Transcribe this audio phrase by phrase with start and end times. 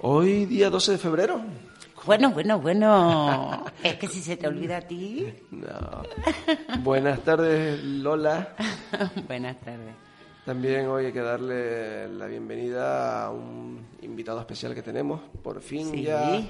[0.00, 1.40] Hoy día 12 de febrero.
[2.06, 3.64] Bueno, bueno, bueno.
[3.82, 5.26] Es que si se te olvida a ti.
[5.50, 6.02] No.
[6.82, 8.54] Buenas tardes, Lola.
[9.26, 9.94] Buenas tardes.
[10.46, 15.20] También hoy hay que darle la bienvenida a un invitado especial que tenemos.
[15.42, 16.02] Por fin Sí.
[16.04, 16.40] ya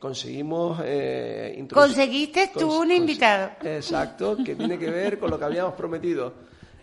[0.00, 3.50] conseguimos eh, introducir- Conseguiste tú cons- un invitado.
[3.62, 6.34] Exacto, que tiene que ver con lo que habíamos prometido.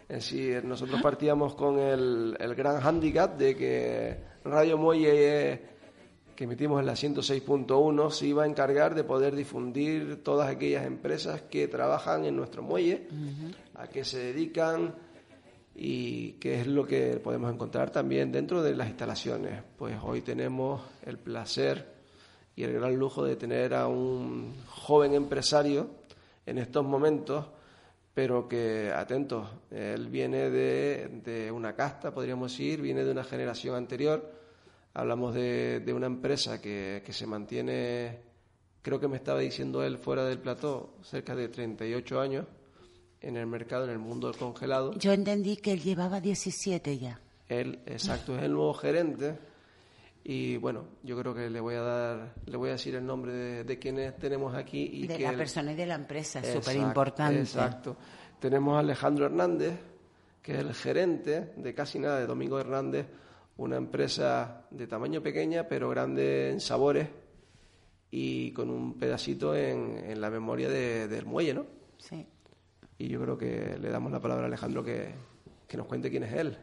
[0.08, 5.62] Es decir, nosotros partíamos con el, el gran hándicap de que Radio Muelle, eh,
[6.34, 11.42] que emitimos en la 106.1, se iba a encargar de poder difundir todas aquellas empresas
[11.42, 13.08] que trabajan en nuestro muelle,
[13.76, 14.96] a qué se dedican
[15.76, 19.62] y qué es lo que podemos encontrar también dentro de las instalaciones.
[19.78, 21.97] Pues hoy tenemos el placer
[22.58, 25.88] y el gran lujo de tener a un joven empresario
[26.44, 27.46] en estos momentos,
[28.16, 33.76] pero que, atentos, él viene de, de una casta, podríamos decir, viene de una generación
[33.76, 34.34] anterior.
[34.96, 38.18] Hablamos de, de una empresa que, que se mantiene,
[38.82, 42.46] creo que me estaba diciendo él fuera del plató, cerca de 38 años
[43.22, 44.98] en el mercado, en el mundo del congelado.
[44.98, 47.22] Yo entendí que él llevaba 17 ya.
[47.50, 49.38] Él, exacto, es el nuevo gerente.
[50.30, 53.32] Y bueno, yo creo que le voy a dar, le voy a decir el nombre
[53.32, 56.76] de, de quienes tenemos aquí y de que la persona y de la empresa, súper
[56.76, 57.40] importante.
[57.40, 57.96] Exacto.
[58.38, 59.80] Tenemos a Alejandro Hernández,
[60.42, 63.08] que es el gerente de casi nada de Domingo Hernández,
[63.56, 67.08] una empresa de tamaño pequeña pero grande en sabores
[68.12, 71.66] y con un pedacito en, en la memoria de- del muelle, ¿no?
[72.00, 72.28] Sí.
[72.98, 75.14] Y yo creo que le damos la palabra a Alejandro que,
[75.68, 76.58] que nos cuente quién es él.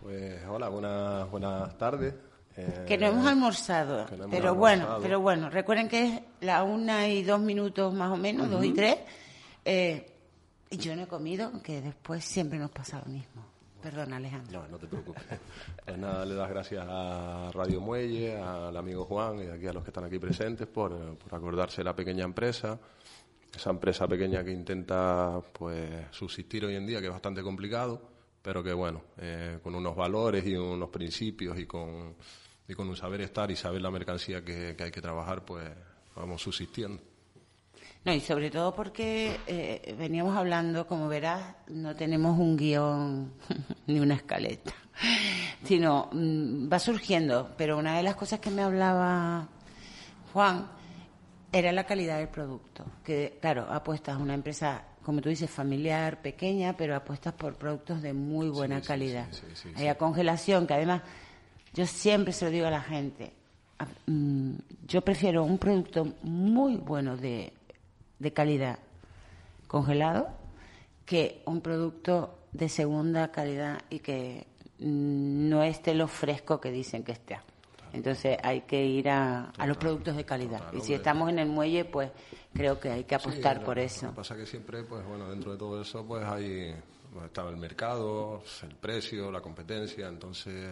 [0.00, 2.14] Pues hola, buenas, buenas tardes.
[2.56, 5.02] Eh, Que no hemos almorzado, no hemos pero bueno, almorzado.
[5.02, 8.72] pero bueno, recuerden que es la una y dos minutos más o menos, dos y
[8.72, 8.96] tres.
[9.64, 10.12] Eh,
[10.70, 13.44] y yo no he comido, que después siempre nos pasa lo mismo.
[13.82, 14.62] Perdona, Alejandro.
[14.62, 15.22] No, no te preocupes.
[15.84, 19.84] Pues nada, le das gracias a Radio Muelle, al amigo Juan y aquí a los
[19.84, 22.78] que están aquí presentes por, eh, por acordarse de la pequeña empresa.
[23.54, 28.02] Esa empresa pequeña que intenta pues subsistir hoy en día, que es bastante complicado,
[28.42, 32.16] pero que bueno, eh, con unos valores y unos principios y con,
[32.68, 35.68] y con un saber estar y saber la mercancía que, que hay que trabajar, pues
[36.14, 37.00] vamos subsistiendo.
[38.04, 43.32] No, y sobre todo porque eh, veníamos hablando, como verás, no tenemos un guion
[43.88, 44.72] ni una escaleta,
[45.64, 47.50] sino mm, va surgiendo.
[47.56, 49.48] Pero una de las cosas que me hablaba
[50.32, 50.68] Juan
[51.50, 52.84] era la calidad del producto.
[53.04, 58.02] Que, claro, apuestas a una empresa, como tú dices, familiar, pequeña, pero apuestas por productos
[58.02, 59.26] de muy buena sí, calidad.
[59.32, 61.02] sí, sí, Hay a congelación, que además
[61.76, 63.32] yo siempre se lo digo a la gente.
[64.06, 64.52] mm,
[64.88, 67.52] Yo prefiero un producto muy bueno de,
[68.18, 68.78] de calidad
[69.68, 70.28] congelado
[71.04, 74.46] que un producto de segunda calidad y que
[74.78, 77.42] mm, no esté lo fresco que dicen que está.
[77.92, 80.58] Entonces hay que ir a, a los productos de calidad.
[80.58, 82.10] total, y si estamos en el muelle, pues
[82.52, 84.06] creo que hay que apostar Sí, por lo- eso.
[84.06, 86.74] Lo que pasa es que siempre, pues bueno, dentro de todo eso, pues hay
[87.14, 90.68] pues, el mercado, el precio, la competencia, entonces,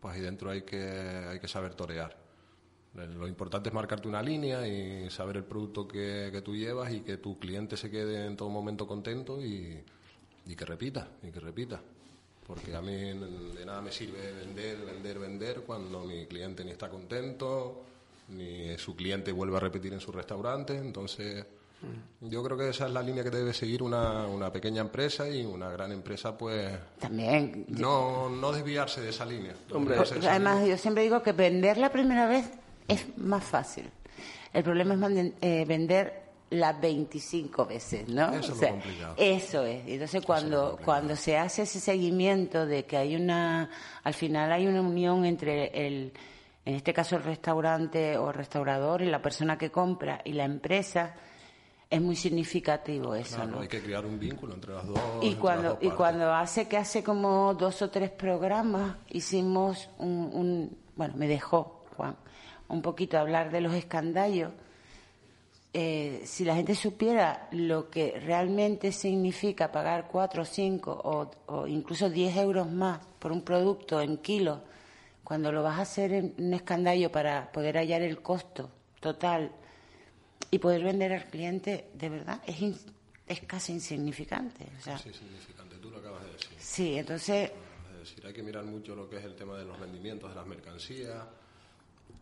[0.00, 2.16] pues ahí dentro hay que hay que saber torear.
[2.96, 6.92] Eh, Lo importante es marcarte una línea y saber el producto que, que tú llevas
[6.92, 9.82] y que tu cliente se quede en todo momento contento y,
[10.46, 11.80] y que repita, y que repita.
[12.46, 16.88] Porque a mí de nada me sirve vender, vender, vender cuando mi cliente ni está
[16.88, 17.82] contento,
[18.28, 20.74] ni su cliente vuelve a repetir en su restaurante.
[20.76, 21.44] Entonces,
[22.20, 25.44] yo creo que esa es la línea que debe seguir una, una pequeña empresa y
[25.44, 27.64] una gran empresa, pues También.
[27.68, 29.54] no, no desviarse de esa línea.
[29.72, 30.76] Hombre, desviarse de esa Además, línea.
[30.76, 32.50] yo siempre digo que vender la primera vez
[32.88, 33.88] es más fácil.
[34.52, 38.30] El problema es manden- eh, vender las 25 veces, ¿no?
[38.30, 39.14] Eso es O lo sea, complicado.
[39.18, 39.82] Eso es.
[39.86, 43.68] Entonces, cuando, cuando se hace ese seguimiento de que hay una,
[44.02, 46.12] al final hay una unión entre el,
[46.64, 51.14] en este caso el restaurante o restaurador y la persona que compra y la empresa,
[51.90, 53.60] es muy significativo eso, Claro, ¿no?
[53.60, 54.98] hay que crear un vínculo entre las dos.
[55.22, 60.30] Y cuando, dos y cuando hace que hace como dos o tres programas hicimos un,
[60.32, 62.16] un- bueno, me dejó Juan
[62.68, 64.52] un poquito hablar de los escandallos.
[65.74, 72.08] Eh, si la gente supiera lo que realmente significa pagar cuatro, cinco o, o incluso
[72.10, 74.60] 10 euros más por un producto en kilos,
[75.22, 78.70] cuando lo vas a hacer en un escandallo para poder hallar el costo
[79.00, 79.52] total
[80.50, 82.78] y poder vender al cliente, de verdad, es, in-
[83.26, 84.66] es casi insignificante.
[84.78, 85.76] O sea, Sí, significante.
[85.76, 86.48] Tú lo acabas de decir.
[86.58, 87.50] Sí, entonces
[87.92, 90.36] Es decir, hay que mirar mucho lo que es el tema de los rendimientos de
[90.36, 91.24] las mercancías.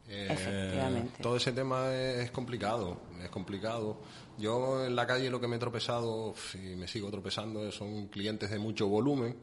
[0.09, 1.23] Eh, Efectivamente.
[1.23, 3.99] Todo ese tema es complicado, es complicado.
[4.39, 8.51] Yo en la calle lo que me he tropezado y me sigo tropezando son clientes
[8.51, 9.37] de mucho volumen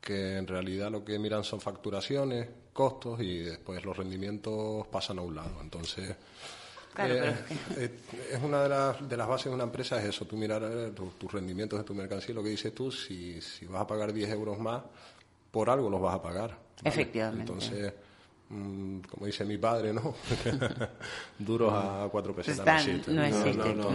[0.00, 5.22] que en realidad lo que miran son facturaciones, costos y después los rendimientos pasan a
[5.22, 5.60] un lado.
[5.60, 6.16] Entonces,
[6.98, 7.34] eh,
[7.76, 7.90] eh,
[8.32, 10.92] es una de las, de las bases de una empresa es eso, tú mirar eh,
[11.18, 14.30] tus rendimientos de tu mercancía, lo que dices tú, si, si vas a pagar 10
[14.30, 14.82] euros más,
[15.50, 16.58] por algo los vas a pagar.
[16.82, 17.52] Efectivamente.
[17.52, 17.92] Entonces,
[18.48, 20.14] mm, como dice mi padre, ¿no?
[21.38, 23.14] Duros a cuatro pesetas no.
[23.14, 23.74] No, existe.
[23.74, 23.90] No,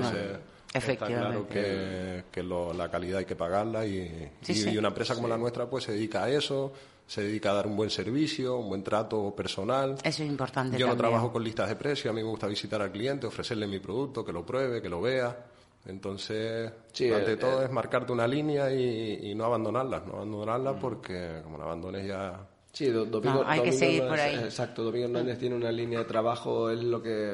[0.76, 5.38] Está claro que, que la calidad hay que pagarla y, y, una empresa como la
[5.38, 6.74] nuestra pues se dedica a eso,
[7.08, 9.96] se dedica a dar un buen servicio, un buen trato personal.
[10.04, 10.78] Eso es importante.
[10.78, 13.68] Yo no trabajo con listas de precios, a mí me gusta visitar al cliente, ofrecerle
[13.68, 15.46] mi producto, que lo pruebe, que lo vea.
[15.86, 17.66] Entonces, ante eh, todo eh.
[17.66, 20.80] es marcarte una línea y, no abandonarla, no abandonarla mm.
[20.80, 22.48] porque como la abandones ya...
[22.76, 24.36] Sí, Domingo, hay que seguir por ahí.
[24.36, 27.34] Exacto, Domingo Hernández tiene una línea de trabajo, es lo que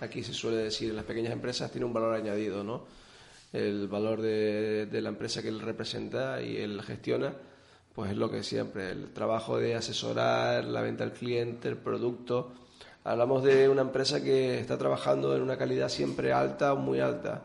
[0.00, 2.84] aquí se suele decir, en las pequeñas empresas tiene un valor añadido, ¿no?
[3.52, 7.34] El valor de, de la empresa que él representa y él gestiona
[7.94, 12.52] pues es lo que siempre, el trabajo de asesorar, la venta al cliente, el producto.
[13.04, 17.44] Hablamos de una empresa que está trabajando en una calidad siempre alta, muy alta.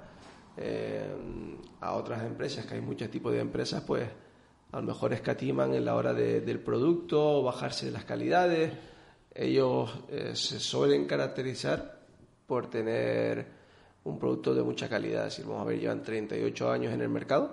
[0.58, 1.08] Eh,
[1.82, 4.10] a otras empresas, que hay muchos tipos de empresas, pues
[4.72, 8.72] a lo mejor escatiman en la hora del producto, bajarse de las calidades.
[9.34, 12.00] Ellos eh, se suelen caracterizar
[12.46, 13.46] por tener
[14.04, 15.28] un producto de mucha calidad.
[15.28, 17.52] Es decir, vamos a ver, llevan 38 años en el mercado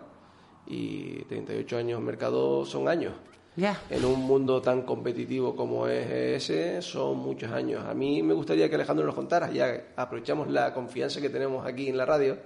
[0.67, 3.15] y 38 años en mercado son años.
[3.89, 7.83] En un mundo tan competitivo como es ese, son muchos años.
[7.87, 11.89] A mí me gustaría que Alejandro nos contara, ya aprovechamos la confianza que tenemos aquí
[11.89, 12.37] en la radio,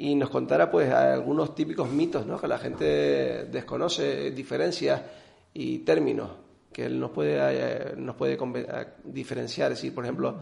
[0.00, 2.40] y nos contara pues algunos típicos mitos ¿no?
[2.40, 5.02] que la gente desconoce, diferencias
[5.52, 6.30] y términos
[6.72, 8.38] que él nos puede, eh, nos puede
[9.04, 9.72] diferenciar.
[9.72, 10.40] Es decir, por ejemplo,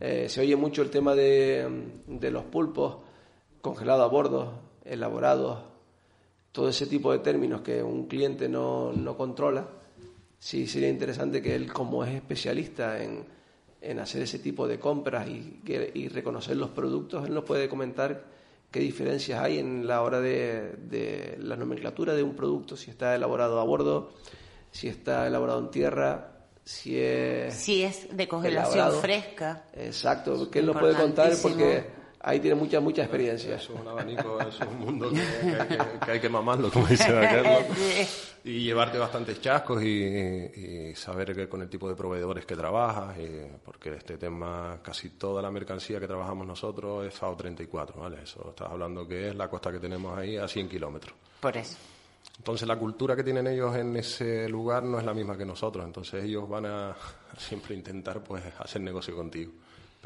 [0.00, 2.96] eh, se oye mucho el tema de, de los pulpos
[3.60, 5.60] congelados a bordo, elaborados,
[6.50, 9.68] todo ese tipo de términos que un cliente no, no controla,
[10.36, 13.24] sí sería interesante que él, como es especialista en,
[13.80, 15.60] en hacer ese tipo de compras y,
[15.94, 18.34] y, reconocer los productos, él nos puede comentar
[18.70, 23.14] qué diferencias hay en la hora de, de, la nomenclatura de un producto, si está
[23.14, 24.12] elaborado a bordo,
[24.70, 27.54] si está elaborado en tierra, si es...
[27.54, 29.64] Si es de congelación fresca.
[29.72, 31.86] Exacto, que él nos puede contar porque
[32.26, 33.54] ahí tiene mucha, mucha experiencia.
[33.54, 37.46] Es un abanico, es un mundo que, hay que mamarlo, como dice aquel.
[38.44, 43.16] Y llevarte bastantes chascos y, saber que con el tipo de proveedores que trabajas,
[43.64, 48.22] porque este tema, casi toda la mercancía que trabajamos nosotros es FAO 34, ¿vale?
[48.22, 51.14] Eso estás hablando que es la costa que tenemos ahí a 100 kilómetros.
[51.40, 51.76] Por eso.
[52.38, 55.84] Entonces la cultura que tienen ellos en ese lugar no es la misma que nosotros,
[55.84, 56.96] entonces ellos van a
[57.38, 59.52] siempre intentar pues hacer negocio contigo.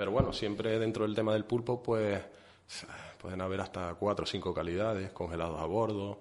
[0.00, 2.18] Pero bueno, siempre dentro del tema del pulpo, pues
[3.20, 6.18] pueden haber hasta cuatro o cinco calidades, congelados a bordo.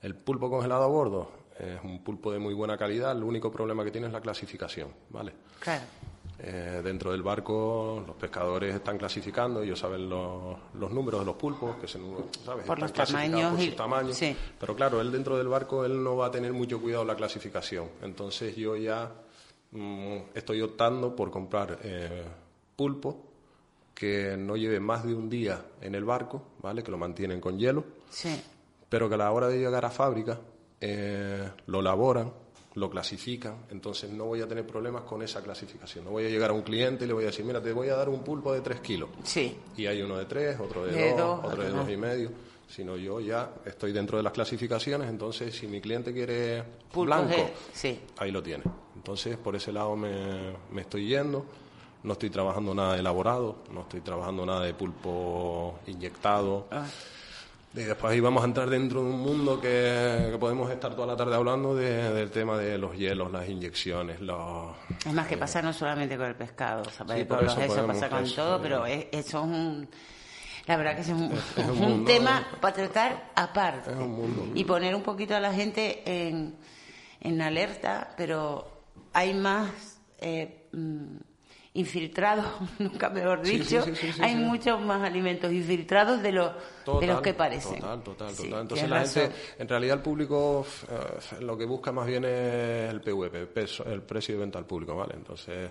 [0.00, 3.84] El pulpo congelado a bordo es un pulpo de muy buena calidad, el único problema
[3.84, 5.34] que tiene es la clasificación, ¿vale?
[5.60, 5.84] Claro.
[6.38, 11.36] Eh, dentro del barco los pescadores están clasificando, ellos saben los, los números de los
[11.36, 12.00] pulpos, que se,
[12.46, 12.64] ¿sabes?
[12.64, 13.52] Por los tamaños.
[13.52, 14.16] Por sus tamaños.
[14.16, 14.34] Sí.
[14.58, 17.90] Pero claro, él dentro del barco él no va a tener mucho cuidado la clasificación.
[18.00, 19.12] Entonces yo ya
[19.72, 22.24] mm, estoy optando por comprar eh,
[22.76, 23.26] pulpo
[23.96, 26.82] que no lleve más de un día en el barco, ¿vale?
[26.82, 27.82] Que lo mantienen con hielo.
[28.10, 28.40] Sí.
[28.90, 30.38] Pero que a la hora de llegar a fábrica
[30.78, 32.30] eh, lo elaboran,
[32.74, 36.04] lo clasifican, entonces no voy a tener problemas con esa clasificación.
[36.04, 37.88] No voy a llegar a un cliente y le voy a decir, mira, te voy
[37.88, 39.08] a dar un pulpo de 3 kilos.
[39.24, 39.56] Sí.
[39.78, 42.30] Y hay uno de 3, otro de 2, otro de dos y medio.
[42.68, 46.64] Sino yo ya estoy dentro de las clasificaciones, entonces si mi cliente quiere
[46.94, 47.98] blanco, sí.
[48.18, 48.64] ahí lo tiene.
[48.94, 51.46] Entonces por ese lado me, me estoy yendo
[52.06, 56.68] no estoy trabajando nada elaborado, no estoy trabajando nada de pulpo inyectado.
[56.70, 56.86] Ah.
[57.74, 61.16] Y después ahí vamos a entrar dentro de un mundo que, podemos estar toda la
[61.16, 64.74] tarde hablando del tema de los hielos, las inyecciones, los...
[65.04, 68.34] Es más que eh, pasa no solamente con el pescado, o sea, eso, pasa con
[68.34, 69.88] todo, pero es, eso es un...
[70.66, 73.90] La verdad que es un, tema para tratar aparte.
[74.54, 76.56] Y poner un poquito a la gente en,
[77.20, 78.66] en alerta, pero
[79.12, 80.00] hay más...
[81.76, 82.46] Infiltrados,
[82.78, 83.84] nunca mejor dicho,
[84.20, 86.52] hay muchos más alimentos infiltrados de, los
[87.00, 87.80] de los que parecen.
[87.80, 88.60] Total, total, total.
[88.62, 93.00] Entonces la gente, en realidad el público eh, lo que busca más bien es el
[93.02, 95.14] PVP, el, precio de venta al público, ¿vale?
[95.16, 95.70] Entonces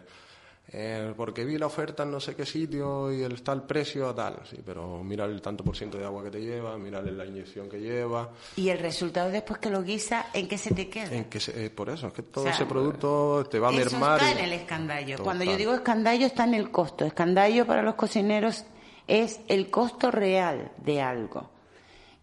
[0.68, 4.14] eh, porque vi la oferta en no sé qué sitio y el, está el precio
[4.16, 7.26] tal, sí, pero mira el tanto por ciento de agua que te lleva, mira la
[7.26, 8.32] inyección que lleva.
[8.56, 11.14] Y el resultado después que lo guisa, ¿en qué se te queda?
[11.14, 14.18] En que eh, por eso, es que todo ese producto te va a mermar.
[14.18, 15.18] Eso está en el escandallo.
[15.24, 17.06] Cuando yo digo escandallo está en el costo.
[17.06, 18.66] Escandallo para los cocineros
[19.08, 21.52] es el costo real de algo.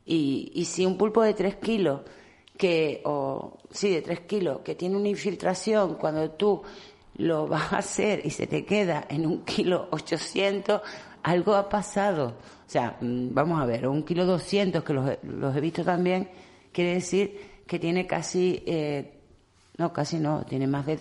[0.05, 2.01] Y, y si un pulpo de 3 kilos,
[2.59, 6.63] que, o sí, de 3 kilos, que tiene una infiltración, cuando tú
[7.17, 10.81] lo vas a hacer y se te queda en un kilo 800,
[11.23, 12.37] algo ha pasado.
[12.67, 16.29] O sea, mm, vamos a ver, un kilo 200, que los, los he visto también,
[16.73, 19.22] quiere decir que tiene casi eh,
[19.83, 20.97] no, casi no, tiene más de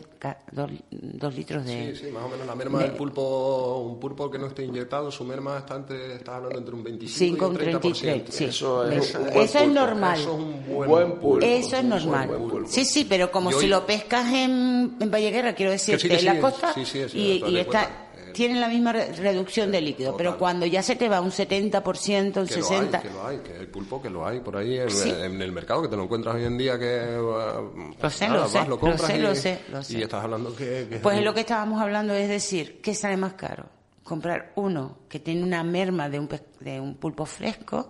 [0.51, 1.95] dos, litros de...
[1.95, 5.11] Sí, sí, más o menos la merma del pulpo, un pulpo que no esté inyectado,
[5.11, 8.23] su merma está entre, estás hablando entre un 25 y un 30%.
[8.27, 8.45] sí.
[8.45, 10.19] Eso es, eso es normal.
[10.19, 11.45] Eso es un buen, pulpo.
[11.45, 12.29] Eso es normal.
[12.65, 16.73] Sí, sí, pero como si lo pescas en, en Valleguerra, quiero decirte, en la costa,
[17.13, 21.21] y, y está tienen la misma reducción de líquido, pero cuando ya se te va
[21.21, 23.01] un 70%, un 60%.
[23.01, 25.87] que lo hay, que el pulpo que lo hay por ahí en, el mercado, que
[25.87, 27.17] te lo encuentras hoy en día que.
[27.17, 29.97] Lo sé, lo, sé, lo, sé, lo sé, lo sé.
[29.97, 30.99] Y estás hablando que.
[31.01, 33.65] pues es lo que estábamos hablando, es decir, ¿qué sale más caro?
[34.03, 37.89] Comprar uno que tiene una merma de un, de un pulpo fresco,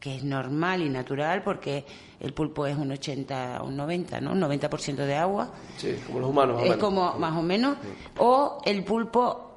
[0.00, 1.84] que es normal y natural, porque
[2.18, 4.32] el pulpo es un 80, un 90, ¿no?
[4.32, 5.52] Un 90% de agua.
[5.76, 6.62] Sí, como los humanos.
[6.64, 7.76] Es como más o menos.
[8.18, 9.51] O el pulpo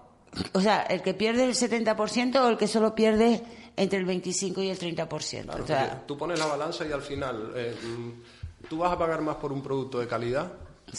[0.53, 3.41] o sea, el que pierde el 70% o el que solo pierde
[3.75, 5.61] entre el 25 y el 30%.
[5.61, 9.21] o sea, tú pones la balanza y al final eh, mm, tú vas a pagar
[9.21, 10.51] más por un producto de calidad,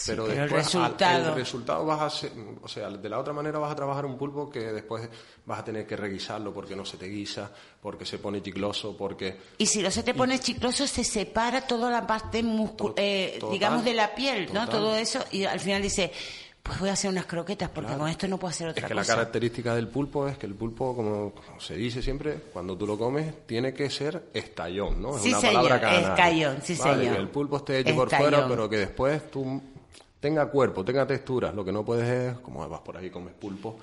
[0.05, 1.29] pero, después el resultado...
[1.29, 2.27] el resultado vas a
[2.61, 5.09] o sea, de la otra manera vas a trabajar un pulpo que después
[5.45, 7.51] vas a tener que reguisarlo porque no se te guisa,
[7.81, 9.37] porque se pone chicloso, porque...
[9.57, 12.43] Y si no se te pone chicloso se separa toda la parte,
[12.97, 14.67] eh, digamos, de la piel, ¿no?
[14.67, 16.11] Todo eso y al final dice
[16.67, 18.93] pues voy a hacer unas croquetas porque con esto no puedo hacer otra cosa.
[18.93, 22.77] Es que la característica del pulpo es que el pulpo, como se dice siempre, cuando
[22.77, 25.17] tú lo comes, tiene que ser estallón, ¿no?
[25.17, 26.09] Es una palabra canaria.
[26.09, 26.99] Estallón, sí señor.
[26.99, 29.61] Que el pulpo esté hecho por fuera, pero que después tú
[30.19, 31.51] tenga cuerpo, tenga textura.
[31.51, 33.77] Lo que no puedes es, como vas por ahí comes pulpo,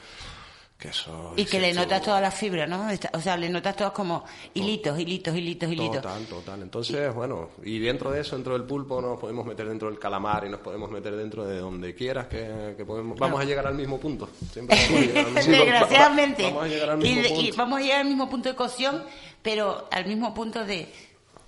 [1.36, 2.86] y que le notas toda la fibra, ¿no?
[3.12, 6.02] O sea, le notas todos como hilitos, hilitos, hilitos, hilitos.
[6.02, 6.62] Total, total.
[6.62, 10.44] Entonces, bueno, y dentro de eso, dentro del pulpo, nos podemos meter dentro del calamar
[10.46, 13.18] y nos podemos meter dentro de donde quieras que, podemos.
[13.18, 14.28] Vamos a llegar al mismo punto.
[14.54, 16.44] Desgraciadamente.
[16.44, 17.40] Vamos a llegar al mismo punto.
[17.40, 19.04] Y vamos a llegar al mismo punto de cocción,
[19.42, 20.92] pero al mismo punto de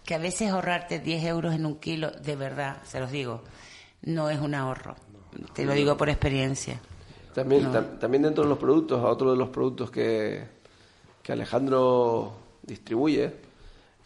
[0.04, 3.42] que a veces ahorrarte 10 euros en un kilo, de verdad, se los digo,
[4.02, 4.96] no es un ahorro.
[5.52, 6.80] Te lo digo por experiencia.
[7.36, 10.42] También, también dentro de los productos, a otro de los productos que,
[11.22, 13.30] que Alejandro distribuye,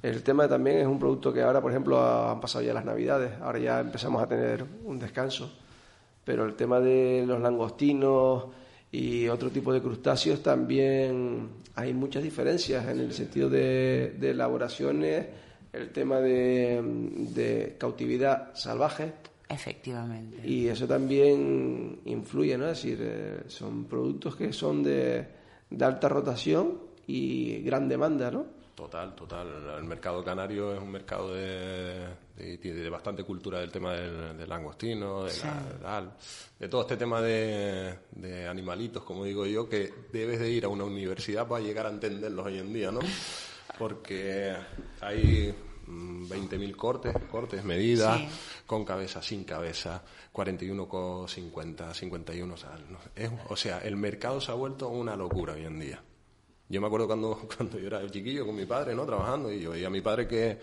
[0.03, 3.41] el tema también es un producto que ahora, por ejemplo, han pasado ya las navidades,
[3.41, 5.49] ahora ya empezamos a tener un descanso,
[6.25, 8.47] pero el tema de los langostinos
[8.91, 15.27] y otro tipo de crustáceos también hay muchas diferencias en el sentido de, de elaboraciones,
[15.73, 16.83] el tema de,
[17.33, 19.13] de cautividad salvaje
[19.51, 20.47] Efectivamente.
[20.47, 22.69] Y eso también influye, ¿no?
[22.69, 25.27] Es decir, eh, son productos que son de,
[25.69, 26.79] de, alta rotación
[27.09, 28.47] y gran demanda, ¿no?
[28.77, 29.49] Total, total.
[29.77, 35.25] El mercado canario es un mercado de, de, bastante cultura del tema del, del langostino,
[35.25, 35.33] de,
[36.59, 40.69] de todo este tema de, de animalitos, como digo yo, que debes de ir a
[40.69, 43.01] una universidad para llegar a entenderlos hoy en día, ¿no?
[43.77, 44.55] Porque
[45.01, 45.55] hay
[45.91, 48.21] 20.000 cortes, cortes, medidas,
[48.67, 52.79] con cabeza, sin cabeza, 41,50, 51, o sea,
[53.49, 56.03] o sea, el mercado se ha vuelto una locura hoy en día.
[56.69, 59.05] Yo me acuerdo cuando, cuando yo era chiquillo con mi padre, ¿no?
[59.05, 60.59] Trabajando, y yo veía a mi padre que,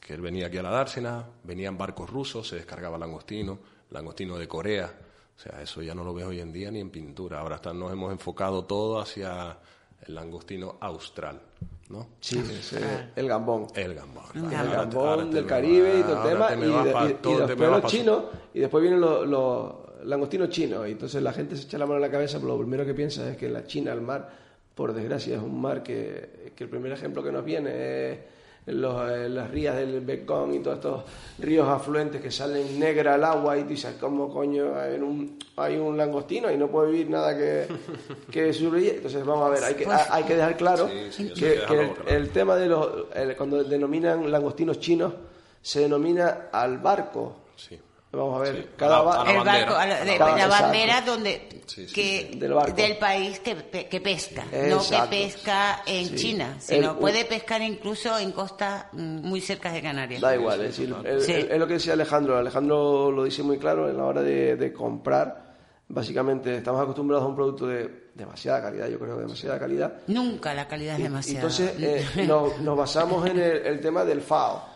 [0.00, 3.58] que él venía aquí a la dársena, venían barcos rusos, se descargaba langostino,
[3.90, 4.92] langostino de Corea,
[5.36, 7.40] o sea, eso ya no lo ves hoy en día ni en pintura.
[7.40, 9.58] Ahora nos hemos enfocado todo hacia
[10.06, 11.40] el langostino austral.
[11.88, 12.08] ¿no?
[12.20, 12.42] Sí,
[13.14, 13.66] el gambón.
[13.74, 14.24] El gambón.
[14.34, 16.54] El gambón del Caribe y todo el tema.
[16.54, 18.24] Y, después los chinos,
[18.54, 19.74] y después vienen los,
[20.04, 20.88] langostinos chinos.
[20.88, 22.94] Y entonces la gente se echa la mano en la cabeza, pero lo primero que
[22.94, 24.28] piensa es que la China el mar,
[24.74, 28.18] por desgracia, es un mar que, que el primer ejemplo que nos viene es
[28.66, 31.04] los, eh, las rías del Becón y todos estos
[31.38, 35.96] ríos afluentes que salen negra al agua y dices, ¿cómo coño hay un, hay un
[35.96, 37.66] langostino y no puede vivir nada que,
[38.30, 41.60] que Entonces, vamos a ver, hay que, pues hay que dejar claro que,
[42.08, 43.06] el, tema de los,
[43.36, 45.12] cuando denominan langostinos chinos,
[45.62, 47.36] se denomina al barco.
[48.16, 48.98] Vamos a ver, cada
[49.30, 51.48] el barco, la bandera donde
[51.92, 53.56] que del, país que,
[53.88, 59.40] que pesca, no que pesca en China, sino puede pescar incluso en costas mm, muy
[59.40, 60.20] cerca de Canarias.
[60.20, 60.94] Da igual, es, decir,
[61.50, 62.38] es, lo que decía Alejandro.
[62.38, 65.44] Alejandro lo dice muy claro en la hora de, comprar.
[65.88, 70.00] Básicamente estamos acostumbrados a un producto de demasiada calidad, yo creo, demasiada calidad.
[70.08, 71.40] Nunca la calidad es demasiada.
[71.40, 71.74] Entonces
[72.16, 74.75] eh, nos, nos basamos en el, el tema del FAO.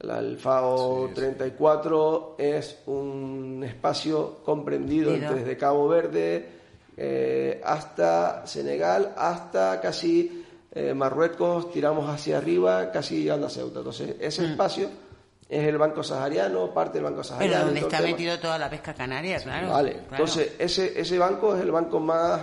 [0.00, 5.32] La- el FAO 34 es un espacio comprendido Mira.
[5.32, 6.48] desde Cabo Verde
[6.96, 13.78] eh, hasta Senegal, hasta casi eh, Marruecos, tiramos hacia arriba, casi llegando a Ceuta.
[13.78, 14.88] Entonces, ese espacio
[15.48, 17.22] es el Banco Sahariano, parte del Banco Mm.
[17.22, 17.64] Pero Sahariano.
[17.66, 19.70] donde está metido toda la pesca canaria, claro.
[19.70, 20.06] Vale, claro.
[20.10, 22.40] entonces ese, ese banco es el banco más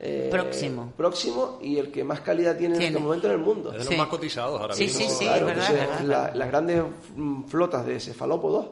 [0.00, 0.92] eh, Próximo.
[0.96, 2.94] próximo y el que más calidad tiene, en Tiene.
[2.96, 3.72] este momento en el mundo.
[3.72, 3.90] Es de Sí.
[3.90, 5.00] los más cotizados ahora Sí, mismo.
[5.00, 6.28] sí, sí, Claro, es verdad, entonces, es verdad.
[6.30, 6.82] la- las grandes
[7.16, 8.66] mm, flotas de cefalópodos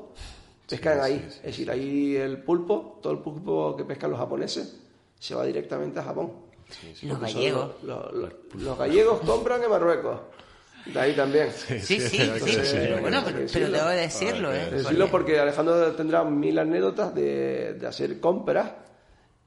[0.69, 1.25] pescan ahí.
[1.29, 4.77] Es decir, ahí el pulpo, todo el pulpo que pescan los japoneses,
[5.19, 6.33] se va directamente a Japón.
[7.03, 7.71] Los gallegos.
[7.83, 10.21] Los, los- los gallegos compran en Marruecos.
[10.87, 11.49] De ahí también.
[11.53, 14.71] Sí, sí, sí, pero decirlo, bueno, pero, pero debo decirlo, ¿eh?
[14.71, 18.71] Decirlo porque Alejandro tendrá mil anécdotas de, de hacer compras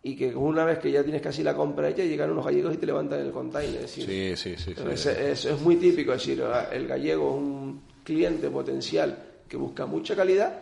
[0.01, 2.77] y que una vez que ya tienes casi la compra hecha, llegan unos gallegos y
[2.77, 3.75] te levantan el container.
[3.83, 4.05] Es decir,
[4.37, 4.73] Sí, sí, sí.
[4.75, 4.83] sí.
[4.91, 9.85] es, es- es muy típico, es decir, el gallego es un cliente potencial que busca
[9.85, 10.59] mucha calidad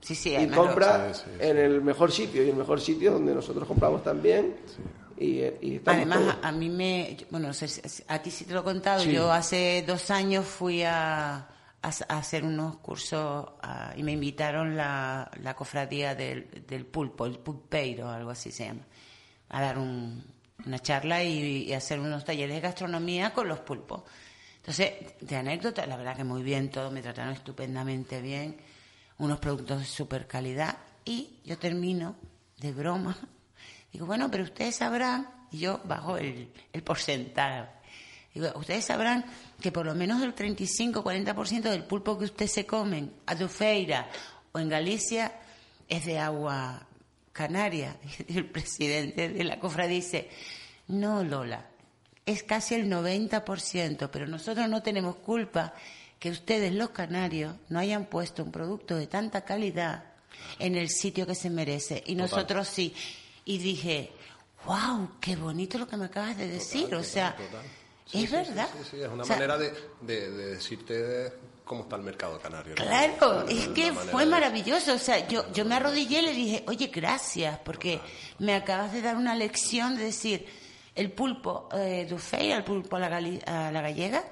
[0.00, 3.14] Sí, sí, y compra Sí, sí, en el mejor sitio y el mejor sitio es
[3.14, 4.54] donde nosotros compramos también
[5.18, 6.36] y, y estamos Además, todos.
[6.44, 7.16] a, mí me.
[7.30, 7.48] Bueno,
[8.08, 9.00] a ti sí te lo he contado.
[9.02, 9.10] Sí.
[9.10, 11.48] Yo hace dos años fui a,
[11.82, 13.50] a- hacer unos cursos
[13.96, 18.82] y me invitaron la, la cofradía del, del pulpo, el pulpeiro, algo así se llama,
[19.50, 20.24] a dar un-
[20.66, 24.02] una charla y, y hacer unos talleres de gastronomía con los pulpos.
[24.56, 28.56] Entonces, de anécdota, la verdad que muy bien, todo me trataron estupendamente bien,
[29.18, 32.16] unos productos de super calidad y yo termino
[32.58, 33.16] de broma.
[33.92, 37.70] Digo, bueno, pero ustedes sabrán, y yo bajo el, el porcentaje.
[38.38, 39.24] Digo, ustedes sabrán
[39.60, 44.08] que por lo menos el 35-40% del pulpo que ustedes se comen a Dufeira
[44.52, 45.32] o en Galicia
[45.88, 46.86] es de agua
[47.32, 47.96] canaria.
[48.28, 50.30] Y el presidente de la cofradía dice,
[50.88, 51.66] no, Lola,
[52.24, 55.74] es casi el 90%, pero nosotros no tenemos culpa
[56.18, 60.04] que ustedes, los canarios, no hayan puesto un producto de tanta calidad
[60.58, 62.02] en el sitio que se merece.
[62.06, 62.94] Y nosotros sí.
[63.44, 64.12] Y dije,
[64.66, 66.94] wow, qué bonito lo que me acabas de decir.
[66.94, 67.36] o sea,
[68.10, 68.68] Sí, es sí, verdad.
[68.72, 71.32] Sí, sí, es una O sea, manera de, de, de decirte
[71.64, 72.74] cómo está el mercado canario.
[72.76, 72.82] ¿no?
[72.82, 74.94] Claro, Es que fue de- maravilloso.
[74.94, 78.00] O sea, yo, yo me arrodillé y le dije, oye, gracias, porque
[78.38, 80.46] me acabas de dar una lección de decir,
[80.94, 84.24] el pulpo eh, Dufay, el pulpo a la, a la gallega,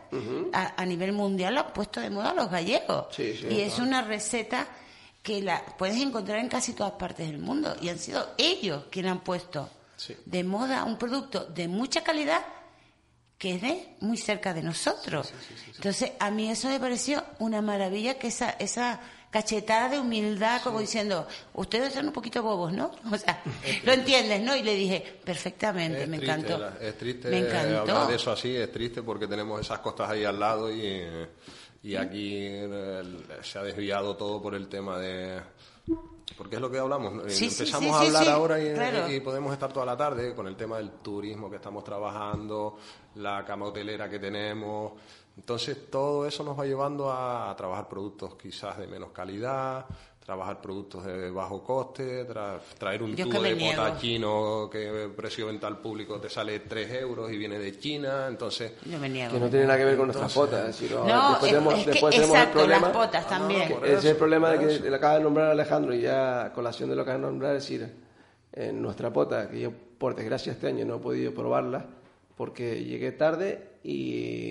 [0.54, 3.06] a, a nivel mundial lo han puesto de moda los gallegos.
[3.14, 4.66] Sí, sí, y es una receta
[5.22, 7.76] que la puedes encontrar en casi todas partes del mundo.
[7.82, 10.14] Y han sido ellos quienes han puesto Sí.
[10.24, 12.44] de moda un producto de mucha calidad
[13.38, 13.62] que es
[14.02, 15.32] muy cerca de nosotros.
[15.74, 18.98] Entonces, a mí eso me pareció una maravilla que esa, esa
[19.30, 22.90] cachetada de humildad, como diciendo, ustedes son un poquito bobos, ¿no?
[23.12, 23.42] O sea,
[23.84, 24.56] lo entiendes, ¿no?
[24.56, 26.58] Y le dije, perfectamente, Es me triste, encantó.
[26.58, 27.80] la- es triste me encantó.
[27.80, 31.02] hablar de eso así, es triste porque tenemos esas costas ahí al lado y,
[31.82, 33.02] y aquí eh,
[33.42, 35.42] se ha desviado todo por el tema de...
[36.36, 37.32] Porque es lo que hablamos.
[37.32, 39.10] Sí, Empezamos sí, a hablar ahora y, claro.
[39.10, 42.76] y podemos estar toda la tarde con el tema del turismo que estamos trabajando,
[43.14, 44.92] la cama hotelera que tenemos.
[45.36, 49.86] Entonces todo eso nos va llevando a, a trabajar productos quizás de menos calidad,
[50.26, 55.10] trabajar productos de bajo coste, tra- traer un Yo tubo de potaje chino que el
[55.12, 58.72] precio venta al público te sale 3 euros y viene de China, entonces...
[58.84, 59.32] Yo me niego.
[59.34, 60.66] Que no tiene nada que ver con nuestras potas.
[60.66, 62.88] Decir, No, después es, tenemos, es que, después tenemos exacto, el problema.
[62.88, 63.68] las potas también.
[63.72, 66.90] por Ese es el problema de que le acaba de nombrar Alejandro y ya colación
[66.90, 67.88] de lo que acaba de nombrar, es decir,
[68.52, 71.86] en nuestra pota, que yo por desgracia este año no he podido probarla
[72.36, 74.50] porque llegué tarde y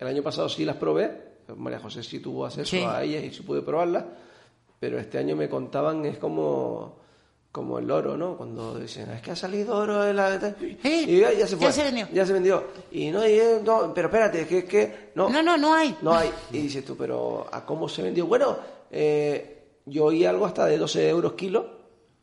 [0.00, 1.16] el año pasado sí las probé,
[1.56, 2.82] María José sí tuvo acceso Sí.
[2.82, 4.04] a ellas y sí pude probarlas,
[4.82, 6.96] pero este año me contaban es como
[7.52, 8.36] como el oro, ¿no?
[8.36, 10.56] Cuando dicen, es que ha salido oro en la...
[10.82, 11.66] Y ya, ya se fue.
[11.66, 12.08] ya se vendió.
[12.12, 12.64] Ya se vendió.
[12.90, 15.10] Y no, y, eh, no pero espérate, que es que...
[15.14, 15.96] No, No, no, no hay.
[16.02, 16.30] no hay.
[16.50, 18.26] Y dices tú, pero ¿a cómo se vendió?
[18.26, 18.56] Bueno,
[18.90, 21.64] eh, yo oí algo hasta de 12 euros kilo.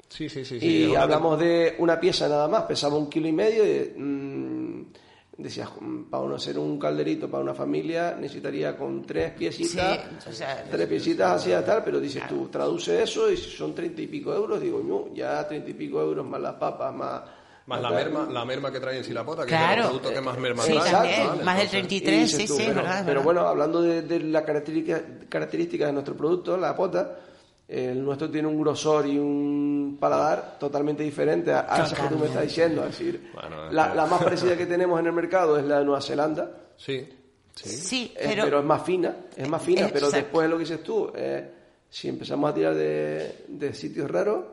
[0.09, 0.59] Sí, sí, sí.
[0.59, 3.63] sí, y es hablamos de una pieza nada más, pesaba un kilo y medio.
[3.63, 4.58] Y, mm,
[5.41, 10.29] decías, mm, para uno hacer un calderito para una familia necesitaría con tres piecitas, Sí,
[10.29, 14.01] o sea, tres piecitas así tal, pero dices tú, traduce eso y si son treinta
[14.01, 17.21] y pico euros, digo, no, ya treinta y pico euros más las papas, más...
[17.65, 19.81] Más la merma, la merma que trae en sí la pota, que es Claro.
[19.83, 20.91] el producto que más merma Sí, trae.
[20.91, 21.43] también, ¿vale?
[21.43, 23.41] más del Entonces, 33, Y dices sí, tú, sí, es pero, verdad, es pero bueno,
[23.41, 27.15] hablando de, de la característica, característica de nuestro producto, la pota,
[27.69, 32.17] el nuestro tiene un grosor y un paladar totalmente diferente a, a esas que tú
[32.17, 32.83] me estás diciendo.
[32.85, 36.01] Es decir, Bueno, la, más parecida que tenemos en el mercado es la de Nueva
[36.01, 37.07] Zelanda, Sí,
[37.55, 37.69] sí.
[37.69, 40.81] Sí, es- pero, pero, es más fina, es más fina, pero después lo que dices
[40.83, 41.51] tú, eh,
[41.89, 44.45] si empezamos a tirar de, de sitios raros,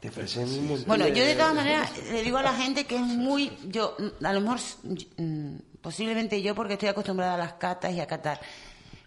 [0.00, 2.96] te ofrecen un montón Bueno, yo de todas maneras le digo a la gente que
[2.96, 4.58] es muy, yo, a lo mejor,
[5.16, 8.40] mm, posiblemente yo porque estoy acostumbrada a las catas y a catar,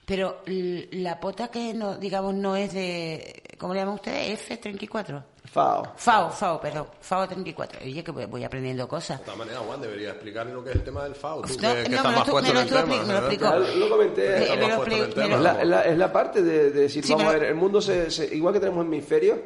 [0.07, 4.39] pero l- la pota que no, digamos, no es de, ¿cómo le llaman ustedes?
[4.49, 5.21] F34.
[5.51, 5.93] FAO.
[5.97, 7.79] FAO, FAO, perdón, FAO 34.
[7.83, 9.19] Oye, que voy- voy aprendiendo cosas.
[9.19, 11.41] De todas maneras, Juan, debería explicar lo que es el tema del FAO.
[11.41, 12.85] Tú No, que, que no, me lo puesto me lo tema.
[13.03, 13.55] me lo explicó.
[13.55, 14.29] Lo comenté.
[14.29, 15.27] Me- Estás me lo en tema.
[15.27, 17.49] lo- Es la, la- es la parte de, de decir, Sí, vamos pero- a ver,
[17.49, 19.39] el mundo se, se- igual que tenemos hemisferios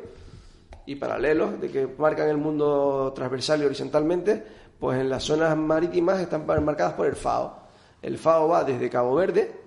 [0.86, 4.44] y paralelos, de que marcan el mundo transversal y horizontalmente,
[4.80, 7.60] pues en las zonas marítimas están marcadas por el FAO.
[8.02, 9.61] El FAO va desde Cabo Verde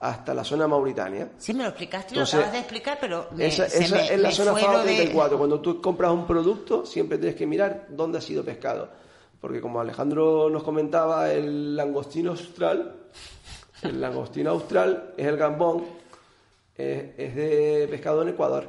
[0.00, 1.30] hasta la zona Mauritania.
[1.38, 4.14] Sí, me lo explicaste, Entonces, lo acabas de explicar, pero me, esa se esa me-
[4.14, 5.38] es la zona FAO lo de- 34.
[5.38, 8.90] Cuando tú compras un producto, siempre tienes que mirar dónde ha sido pescado.
[9.40, 12.94] Porque como Alejandro nos comentaba, el langostino austral,
[13.82, 15.84] el langostino austral es el gambón,
[16.76, 18.68] es, es de pescado en Ecuador.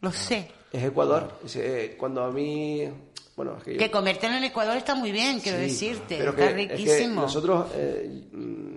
[0.00, 0.50] Lo sé.
[0.72, 1.32] Es Ecuador.
[1.44, 2.88] Es, eh, cuando a mí...
[3.36, 6.16] Bueno, es que yo- Que en Ecuador está muy bien, quiero Sí, decirte.
[6.18, 7.22] pero está que- es que riquísimo.
[7.22, 8.67] nosotros, eh, mm,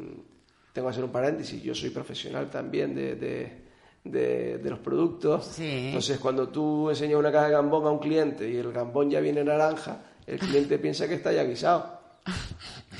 [0.73, 3.61] tengo que hacer un paréntesis, yo soy profesional también de, de,
[4.03, 5.45] de- de los productos.
[5.45, 5.87] Sí.
[5.87, 9.19] Entonces, cuando tú enseñas una caja de gambón a un cliente y el gambón ya
[9.19, 11.99] viene naranja, el cliente piensa que está ya guisado.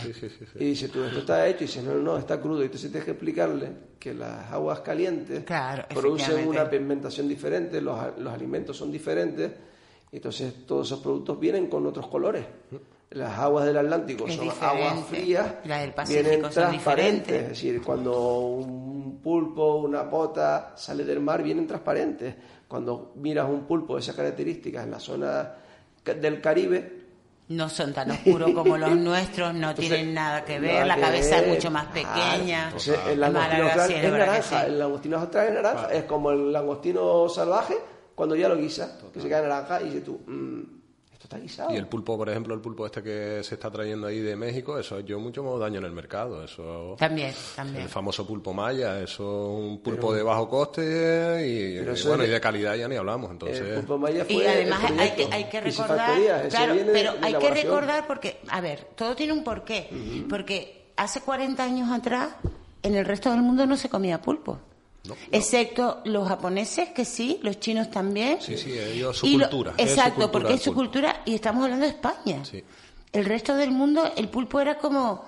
[0.04, 0.58] Sí, sí, sí, sí.
[0.60, 1.64] Y dice, tú, esto está hecho.
[1.64, 2.62] Y dice, no, no, está crudo.
[2.62, 8.18] Y entonces tienes que explicarle que las aguas calientes Claro, producen una pigmentación diferente, los,
[8.18, 9.52] los alimentos son diferentes.
[10.12, 12.44] Y entonces todos esos productos vienen con otros colores.
[13.12, 14.84] Las aguas del Atlántico Es son diferente.
[14.88, 17.28] aguas frías, Las del Pacífico vienen son transparentes.
[17.28, 17.41] diferentes.
[17.43, 22.36] Es decir, cuando un pulpo, una pota sale del mar, vienen transparentes.
[22.67, 25.52] Cuando miras un pulpo de esas características en la zona
[26.06, 27.00] del Caribe,
[27.50, 30.95] No son tan oscuros como los nuestros, no Entonces, tienen nada que ver, nada la
[30.95, 32.08] que cabeza es mucho más Claro.
[32.13, 32.63] pequeña.
[32.67, 34.56] Entonces, el langostino austral es naranja, sí.
[34.67, 37.76] el langostino austral es naranja, es como el langostino salvaje
[38.15, 40.62] cuando ya lo guisa, que se cae naranja y dices tú, "Mm,
[41.32, 41.74] está guisado.
[41.74, 44.78] Y el pulpo, por ejemplo, el pulpo este que se está trayendo ahí de México,
[44.78, 46.44] eso yo mucho más daño en el mercado.
[46.44, 47.84] Eso, También, también.
[47.84, 50.82] el famoso pulpo maya, eso es un pulpo de bajo coste
[51.48, 53.32] y, bueno, es- y de calidad ya ni hablamos.
[53.32, 57.13] Entonces, el pulpo maya fue Y además el hay que, hay que recordar, claro, pero
[57.22, 59.89] hay que recordar porque, a ver, todo tiene un porqué.
[60.30, 62.30] Porque hace 40 años atrás,
[62.84, 64.60] en el resto del mundo no se comía pulpo.
[65.04, 65.16] No.
[65.32, 68.40] Excepto los japoneses, que sí, los chinos también.
[68.40, 71.22] Sí, sí, ellos su Y lo- cultura, es su exacto, cultura porque es su cultura
[71.26, 72.46] y estamos hablando de España.
[72.46, 72.64] Sí.
[73.12, 75.26] El resto del mundo, el pulpo era como...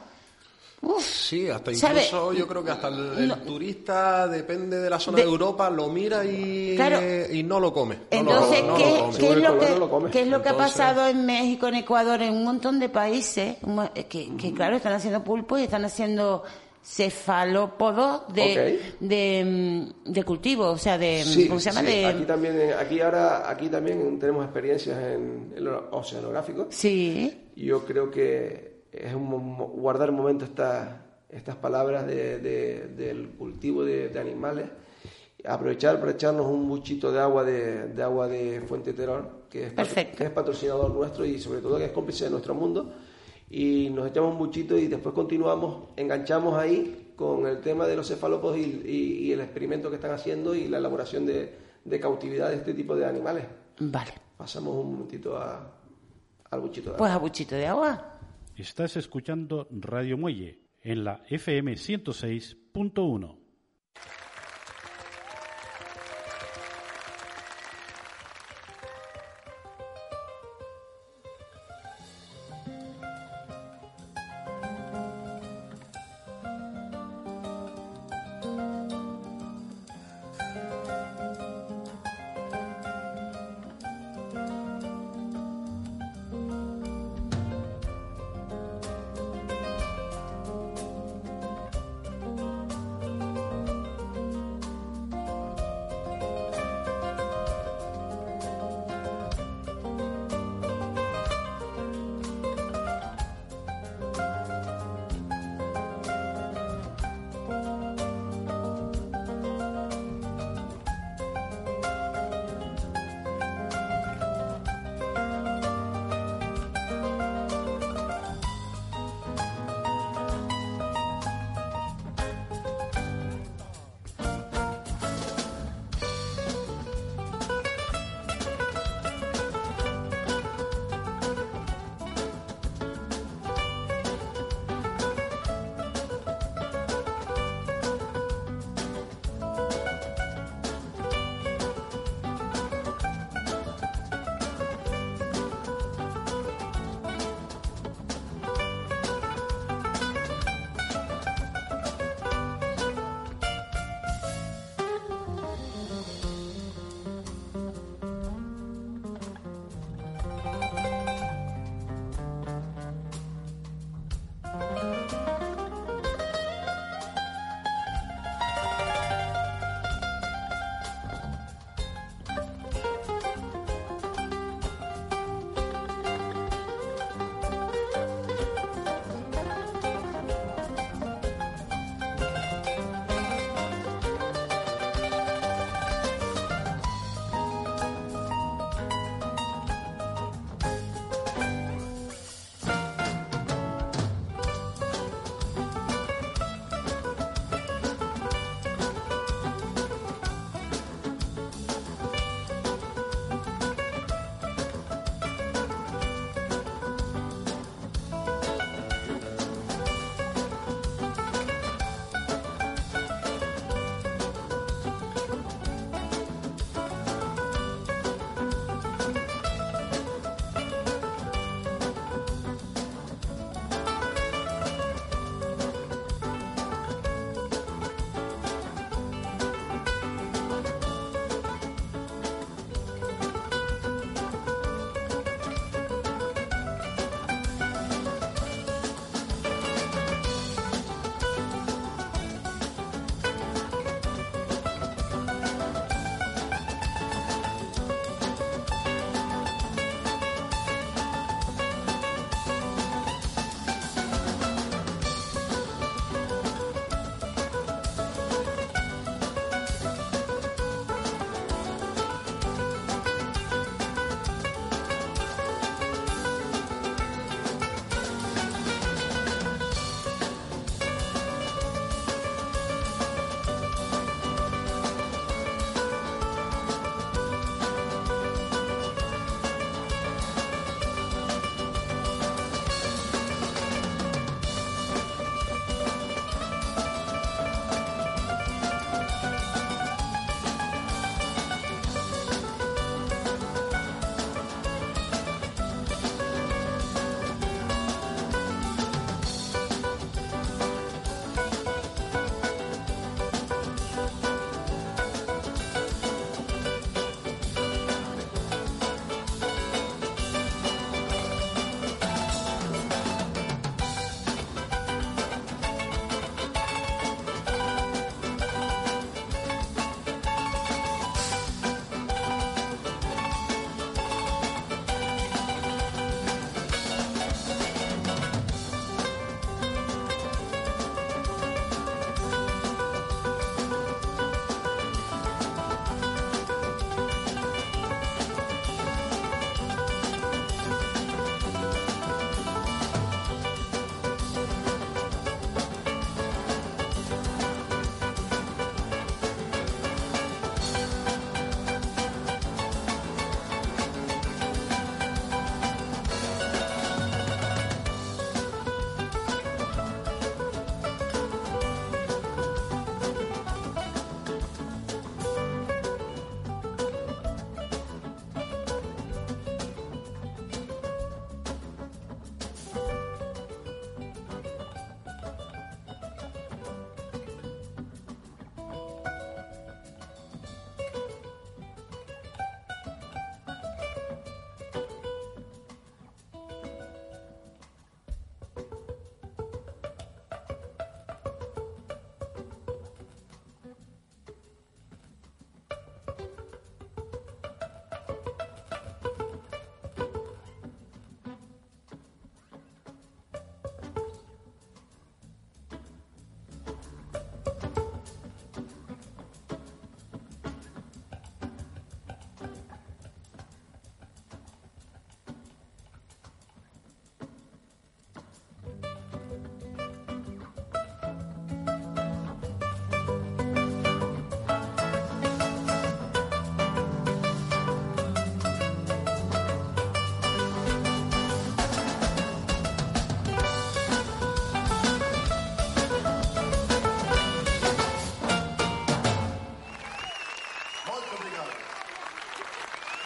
[0.86, 2.04] Uf, Sí, hasta ¿Sabe?
[2.06, 3.38] incluso yo creo que hasta el, el No.
[3.38, 7.00] turista, depende de la zona De- de, Europa, lo mira y, Claro.
[7.32, 7.96] y no lo come.
[7.96, 9.18] No lo- Entonces, no lo ¿qué, come.
[9.18, 10.10] qué es lo que, no lo come.
[10.12, 12.90] qué es lo que ha Entonces- pasado en México, en Ecuador, en un montón de
[12.90, 13.56] países?
[13.64, 14.06] Mo- Que,
[14.36, 16.44] que, claro, están haciendo pulpo y están haciendo
[16.84, 21.24] cefalópodos de, mm, de cultivo, o sea, de...
[21.24, 21.82] Sí, ¿Cómo se llama?
[21.88, 26.67] sí, de, aquí también, eh, aquí ahora, aquí también tenemos experiencias en el oceanográfico.
[26.69, 30.89] Sí, yo creo que es un guardar un momento estas
[31.30, 34.65] estas palabras de- de- del cultivo de, animales,
[35.43, 39.74] aprovechar para echarnos un buchito de agua de, de agua de Fuente Terón, que es,
[39.74, 42.93] que es patrocinador nuestro y sobre todo que es cómplice de nuestro mundo,
[43.56, 48.08] y nos echamos un buchito y después continuamos, enganchamos ahí con el tema de los
[48.08, 51.54] cefalópodos y, y- y el experimento que están haciendo y la elaboración de,
[51.86, 53.46] de cautividad de este tipo de animales.
[53.80, 54.12] vale.
[54.38, 55.72] Pasamos un momentito a-
[56.50, 56.98] al buchito de agua.
[56.98, 58.20] Pues a buchito de agua.
[58.58, 63.38] Estás escuchando Radio Muelle en la FM 106.1.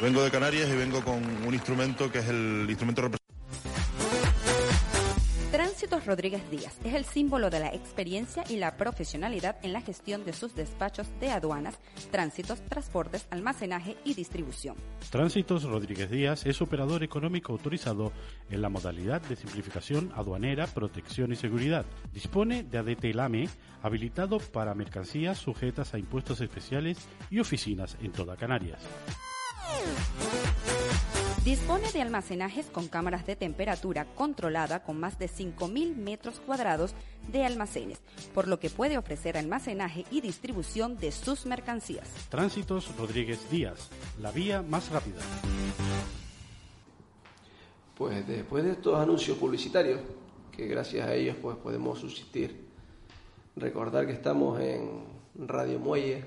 [0.07, 3.27] Vengo de Canarias y vengo con un instrumento que es el instrumento representativo
[5.51, 10.23] Tránsitos Rodríguez Díaz es el símbolo de la experiencia y la profesionalidad en la gestión
[10.23, 11.77] de sus despachos de aduanas,
[12.09, 14.77] tránsitos, transportes, almacenaje y distribución.
[15.09, 18.13] Tránsitos Rodríguez Díaz es operador económico autorizado
[18.49, 21.85] en la modalidad de simplificación aduanera, protección y seguridad.
[22.13, 23.49] Dispone de ADT LAME
[23.81, 26.97] habilitado para mercancías sujetas a impuestos especiales
[27.29, 28.81] y oficinas en toda Canarias.
[31.47, 36.93] Dispone de almacenajes con cámaras de temperatura controlada con más de 5.000 metros cuadrados
[37.32, 38.01] de almacenes,
[38.34, 42.10] por lo que puede ofrecer almacenaje y distribución de sus mercancías.
[42.27, 45.21] Tránsitos Rodríguez Díaz, la vía más rápida.
[47.97, 50.01] Pues después de estos anuncios publicitarios,
[50.51, 52.67] que gracias a ellos pues podemos subsistir,
[53.56, 55.06] recordar que estamos en
[55.47, 56.25] Radio Muelle,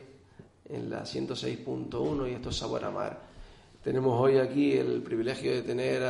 [0.66, 3.29] en la 106.1 y esto es Sabor a Mar
[3.82, 6.02] tenemos hoy aquí el privilegio de tener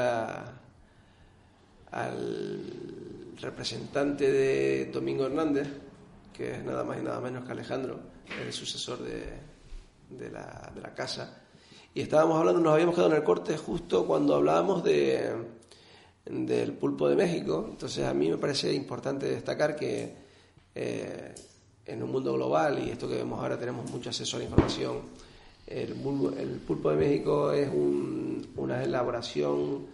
[1.92, 2.64] al
[3.40, 5.68] representante de Domingo Hernández,
[6.32, 8.00] que es nada más y nada menos que Alejandro,
[8.44, 11.42] el sucesor de, la, de la casa.
[11.94, 15.32] Y estábamos hablando, nos habíamos quedado en el corte justo cuando hablábamos de,
[16.24, 17.66] del pulpo de México.
[17.70, 20.14] Entonces a mí me parece importante destacar que
[20.74, 21.34] eh,
[21.86, 24.98] en un mundo global, y esto que vemos ahora tenemos mucho acceso a la información,
[25.70, 25.94] el,
[26.66, 27.68] pulpo de México es
[28.56, 29.86] una elaboración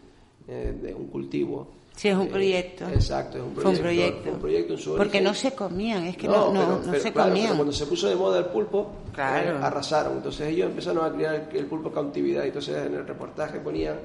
[0.49, 1.69] eh, de un cultivo.
[1.95, 2.89] Sí, es un eh, proyecto.
[2.89, 4.31] exacto, es un proyecto.
[4.31, 4.97] un proyecto.
[4.97, 7.57] Porque no se comían, es que no, no, se comían.
[7.57, 10.19] cuando se puso de moda el pulpo, eh, arrasaron.
[10.19, 12.45] Entonces ellos empezaron a criar el, pulpo cautividad.
[12.45, 13.97] Entonces en el reportaje ponían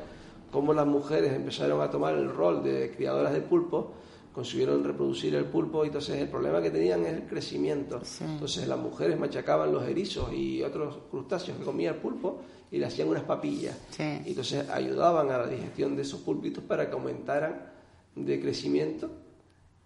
[0.51, 3.91] cómo las mujeres empezaron a tomar el rol de criadoras de pulpo
[4.31, 8.01] consiguieron reproducir el pulpo y entonces el problema que tenían es el crecimiento.
[8.21, 12.41] Entonces las mujeres machacaban los erizos y otros crustáceos que comía el pulpo
[12.71, 13.77] y le hacían unas papillas.
[13.99, 17.71] Y entonces ayudaban a la digestión de esos pulpitos para que aumentaran
[18.15, 19.09] de crecimiento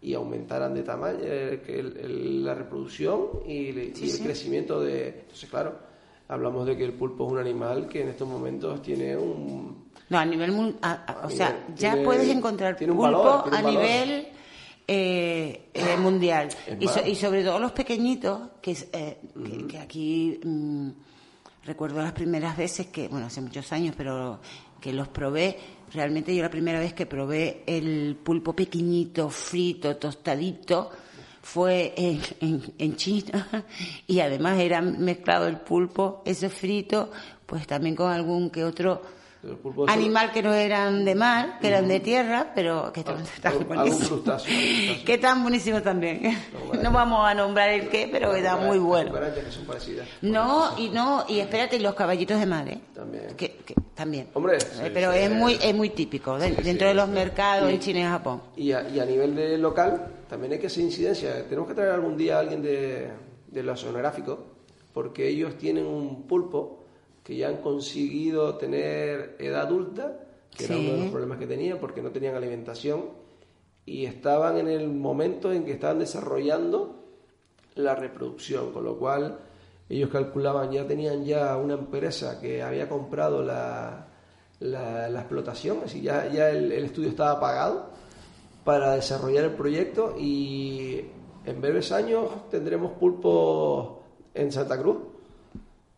[0.01, 5.21] y aumentaran de tamaño eh, la reproducción y, el crecimiento de...
[5.21, 5.79] Entonces, claro,
[6.27, 9.85] hablamos de que el pulpo es un animal que en estos momentos tiene un...
[10.07, 10.51] No, a nivel...
[11.23, 14.27] o sea, ya puedes encontrar pulpo a nivel
[14.87, 16.49] eh, eh, mundial.
[16.79, 19.17] Y, sobre todo los pequeñitos, que, eh,
[19.67, 20.89] que, aquí mm,
[21.63, 24.39] recuerdo las primeras veces que, bueno, hace muchos años, pero
[24.79, 25.57] que los probé.
[25.91, 30.91] Realmente yo la primera vez que probé el pulpo pequeñito, frito, tostadito,
[31.41, 33.47] fue en, en, en China
[34.07, 37.11] y además era mezclado el pulpo, ese frito,
[37.45, 39.01] pues también con algún que otro
[39.87, 43.23] Animal que no eran de mar, que eran de tierra, pero que están,
[43.67, 44.43] buenísimos.
[45.05, 46.37] Que están buenísimos también.
[46.81, 49.13] No vamos a nombrar el qué, pero está muy bueno.
[50.21, 52.79] No, y no, y espérate, los caballitos de mar, ¿eh?
[52.93, 53.35] También.
[53.35, 53.57] Que,
[53.93, 54.27] también.
[54.33, 58.03] Hombre, eh, pero es muy es muy típico dentro de los mercados en China y
[58.03, 58.41] Japón.
[58.55, 61.47] Y a, y a nivel de local, también hay que hacer incidencia.
[61.47, 63.09] Tenemos que traer algún día a alguien de,
[63.47, 64.39] de los oceanográficos,
[64.93, 66.84] porque ellos tienen un pulpo
[67.25, 70.19] que ya han conseguido tener edad adulta,
[70.55, 73.05] que era uno de los problemas que tenían porque no tenían alimentación,
[73.83, 77.03] y estaban en el momento en que estaban desarrollando
[77.73, 79.39] la reproducción, con lo cual
[79.89, 84.07] ellos calculaban, ya tenían ya una empresa que había comprado la,
[84.59, 87.89] la, explotación, así ya, ya el, el, estudio estaba pagado
[88.63, 91.01] para desarrollar el proyecto y
[91.43, 94.03] en breves años tendremos pulpo
[94.35, 95.14] en Santa Cruz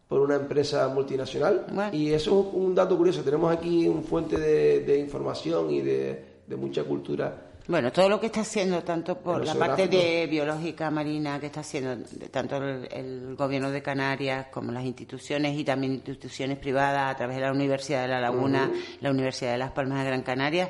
[0.08, 1.66] por una empresa multinacional.
[1.92, 3.24] Y eso es un dato curioso.
[3.24, 6.24] Tenemos aquí un fuente de, información y de,
[6.58, 7.44] mucha cultura.
[7.68, 11.60] Bueno, todo lo que está haciendo, tanto por la parte de biológica marina que está
[11.60, 11.98] haciendo
[12.32, 17.42] tanto el, gobierno de Canarias como las instituciones y también instituciones privadas a través de
[17.42, 18.72] la Universidad de La Laguna,
[19.02, 20.70] la Universidad de Las Palmas de Gran Canaria,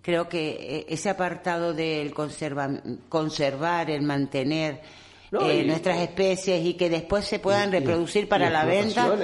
[0.00, 4.80] creo que eh, ese apartado del conservar, el mantener
[5.32, 9.14] eh, nuestras especies y que después se puedan reproducir para la venta,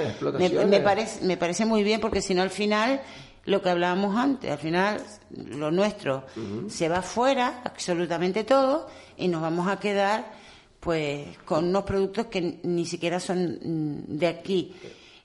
[0.67, 3.01] me, parece, me parece muy bien porque si no al final
[3.45, 6.25] lo que hablábamos antes, al final lo nuestro
[6.67, 8.87] se va fuera, absolutamente todo,
[9.17, 10.31] y nos vamos a quedar
[10.79, 14.75] pues con unos productos que ni siquiera son mm, de aquí.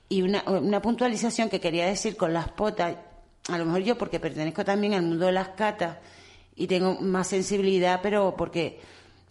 [0.09, 2.95] Y una, una puntualización que quería decir con las potas,
[3.47, 5.97] a lo mejor yo porque pertenezco también al mundo de las catas
[6.55, 8.79] y tengo más sensibilidad, pero porque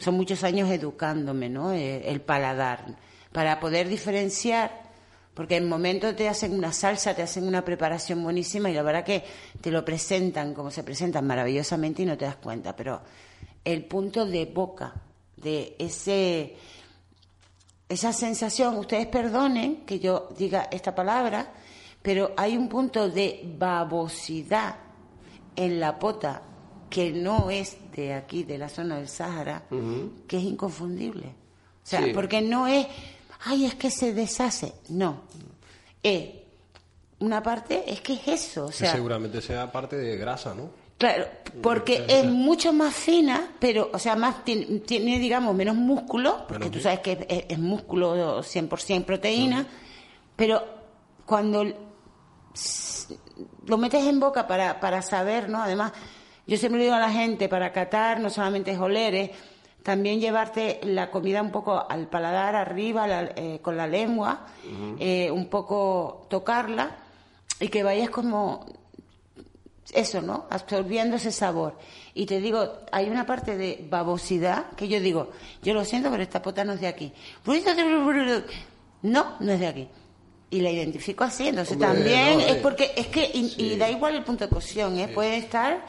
[0.01, 1.73] son muchos años educándome, ¿no?
[1.73, 2.97] Eh, el, paladar,
[3.33, 4.91] para poder diferenciar,
[5.35, 9.05] porque en momentos te hacen una salsa, te hacen una preparación buenísima y la verdad
[9.05, 9.23] que
[9.61, 13.01] te lo presentan como se presentan maravillosamente y no te das cuenta, pero
[13.65, 14.95] el punto de boca,
[15.37, 16.57] de ese
[17.91, 21.53] esa sensación, ustedes perdonen que yo diga esta palabra,
[22.03, 24.77] pero hay un punto de babosidad
[25.57, 26.43] en la pota
[26.89, 27.77] que no es
[28.07, 29.63] de aquí, de la zona del Sáhara,
[30.27, 31.27] que es inconfundible.
[31.83, 32.13] O sea, Sí.
[32.15, 32.87] porque no es,
[33.45, 34.73] ay, es que se deshace.
[34.89, 35.23] No.
[36.03, 36.31] Es
[37.21, 38.65] una parte, es que es eso.
[38.67, 40.71] O Que sea, seguramente sea parte de grasa, ¿no?
[40.99, 41.25] Claro,
[41.63, 46.69] porque es mucho más fina, pero, o sea, más tiene, tiene, digamos, menos músculo, porque
[46.69, 49.67] tú sabes que es, es músculo 100% proteína,
[50.37, 50.63] pero
[51.25, 51.65] cuando
[53.67, 55.63] lo metes en boca para, para saber, ¿no?
[55.63, 55.93] Además,
[56.51, 59.31] yo siempre digo a la gente, para catar no solamente es oler, es
[59.83, 64.47] también llevarte la comida un poco al paladar arriba, la- eh, con la lengua,
[64.99, 66.97] eh, un poco tocarla,
[67.61, 68.67] y que vayas como
[69.93, 70.47] eso, ¿no?
[70.51, 71.77] Absorbiendo ese sabor.
[72.15, 75.31] Y te digo, hay una parte de babosidad que yo digo,
[75.63, 77.13] yo lo siento, pero esta pota no es de aquí.
[79.03, 79.89] No, no es de aquí.
[80.51, 83.77] Y la identifico así, entonces Hombre, también no, es eh, porque, es que, y, y
[83.77, 85.09] da igual el punto de cocción, ¿eh?
[85.09, 85.85] Puede estar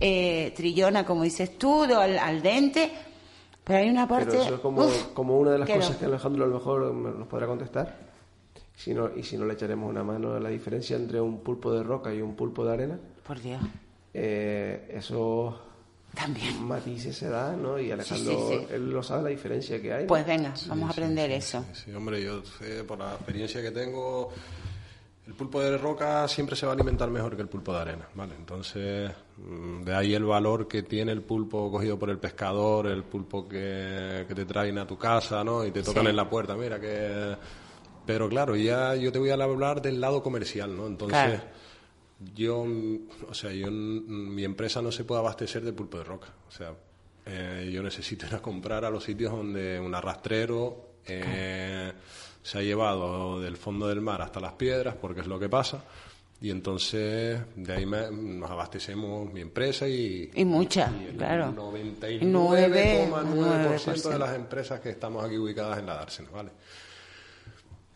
[0.00, 2.90] eh, trillona, como dices tú, al, al dente,
[3.64, 4.30] pero hay una parte...
[4.30, 6.92] Pero eso es como, uf, como una de las cosas que Alejandro a lo mejor
[6.92, 8.06] me- nos podrá contestar.
[8.76, 11.72] Si no, y si no le echaremos una mano a la diferencia entre un pulpo
[11.72, 13.60] de roca y un pulpo de arena, Por Dios,
[14.12, 15.54] eh, esos
[16.14, 16.62] también.
[16.62, 17.78] matices se dan, ¿no?
[17.78, 18.66] Y Alejandro, sí, sí.
[18.74, 20.02] él lo sabe la diferencia que hay.
[20.02, 20.08] ¿no?
[20.08, 21.64] Pues venga, vamos a aprender eso.
[21.72, 24.30] Sí, hombre, yo sé, por la experiencia que tengo,
[25.26, 28.08] el pulpo de roca siempre se va a alimentar mejor que el pulpo de arena,
[28.14, 28.34] ¿vale?
[28.36, 33.02] Entonces, mm, de ahí el valor que tiene el pulpo cogido por el pescador, el
[33.04, 35.64] pulpo que, que te traen a tu casa, ¿no?
[35.64, 36.10] Y te tocan Sí.
[36.10, 37.36] en la puerta, mira que...
[38.06, 40.86] Pero claro, ya yo te voy a hablar del lado comercial, ¿no?
[40.86, 41.18] Entonces...
[41.18, 41.66] Claro.
[42.34, 42.64] Yo,
[43.28, 46.28] o sea, yo, mm, mi empresa no se puede abastecer de pulpo de roca.
[46.48, 46.72] O sea,
[47.26, 51.92] eh, yo necesito ir a comprar a los sitios donde un arrastrero eh,
[52.46, 55.82] se ha llevado del fondo del mar hasta las piedras, porque es lo que pasa.
[56.40, 61.50] Y entonces de ahí me- nos abastecemos mi empresa y, Y mucha, y el claro.
[61.52, 66.50] 99,9% de las empresas que estamos aquí ubicadas en la dársena, ¿vale?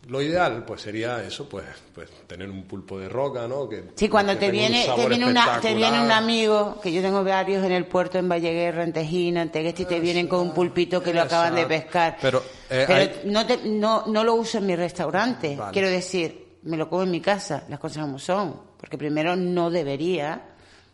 [0.07, 3.69] Lo ideal, pues sería eso, pues, pues tener un pulpo de roca, ¿no?
[3.69, 7.01] Que, Sí, cuando que te viene, te viene, una, te viene un amigo, que yo
[7.03, 10.39] tengo varios en el puerto, en Valleguerra, en Tejina, en Tegueste, y te vienen con
[10.39, 12.17] un pulpito que lo acaban de pescar.
[12.19, 12.39] Pero,
[12.69, 15.55] eh, Pero hay- no, te- no, no lo uso en mi restaurante.
[15.55, 15.71] Vale.
[15.71, 18.59] Quiero decir, me lo como en mi casa, las cosas como son.
[18.79, 20.41] Porque primero no debería,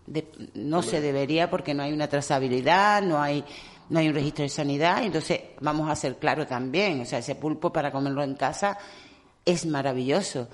[0.05, 3.43] de- no se debería porque no hay una trazabilidad, no hay,
[3.89, 5.03] no hay un registro de sanidad.
[5.03, 7.01] Entonces, vamos a ser claro también.
[7.01, 8.77] O sea, ese pulpo para comerlo en casa
[9.45, 10.47] es maravilloso.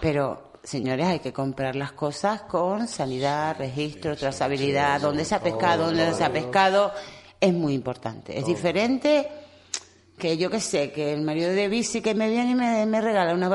[0.00, 5.86] Pero, señores, hay que comprar las cosas con sanidad, registro, trazabilidad, dónde se ha pescado,
[5.86, 6.92] dónde no se ha pescado,
[7.40, 8.38] es muy importante.
[8.38, 9.28] Es diferente
[10.18, 13.00] que yo que sé, que el marido de bici que me viene y me, me
[13.00, 13.48] regala una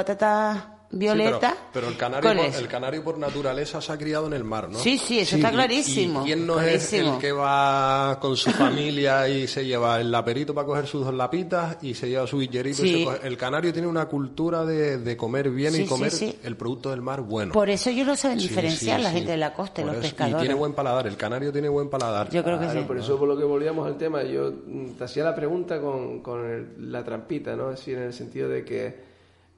[0.93, 1.39] batata Sí, violeta.
[1.39, 4.69] pero, pero el, canario por, el canario por naturaleza se ha criado en el mar,
[4.69, 4.77] ¿no?
[4.79, 7.13] Sí, sí, eso está y- clarísimo, ¿Y quién no es clarísimo.
[7.15, 11.13] el que va con su familia y se lleva el laperito para coger sus dos
[11.13, 12.83] lapitas y se lleva su billerito?
[12.85, 12.99] y Sí.
[12.99, 16.11] se coge- El canario tiene una cultura de, de comer bien Sí, y sí, comer
[16.11, 16.35] sí.
[16.43, 17.53] el producto del mar bueno.
[17.53, 19.15] Por eso ellos lo saben Sí, diferenciar, sí, la sí.
[19.15, 20.37] gente de la costa y Por los eso- pescadores.
[20.37, 22.29] Y tiene buen paladar, el canario tiene buen paladar.
[22.29, 22.85] Yo creo que Claro, sí.
[22.87, 24.51] por eso por lo que volvíamos al tema, yo
[24.97, 27.71] te hacía la pregunta con, con el- la trampita, ¿no?
[27.71, 29.12] Es decir, en el sentido de que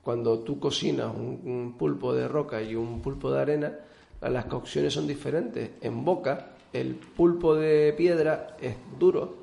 [0.06, 3.74] cuando tú cocinas un, un pulpo de roca y un pulpo de arena,
[4.22, 5.72] las cocciones son diferentes.
[5.82, 9.36] En boca, el pulpo de piedra es duro,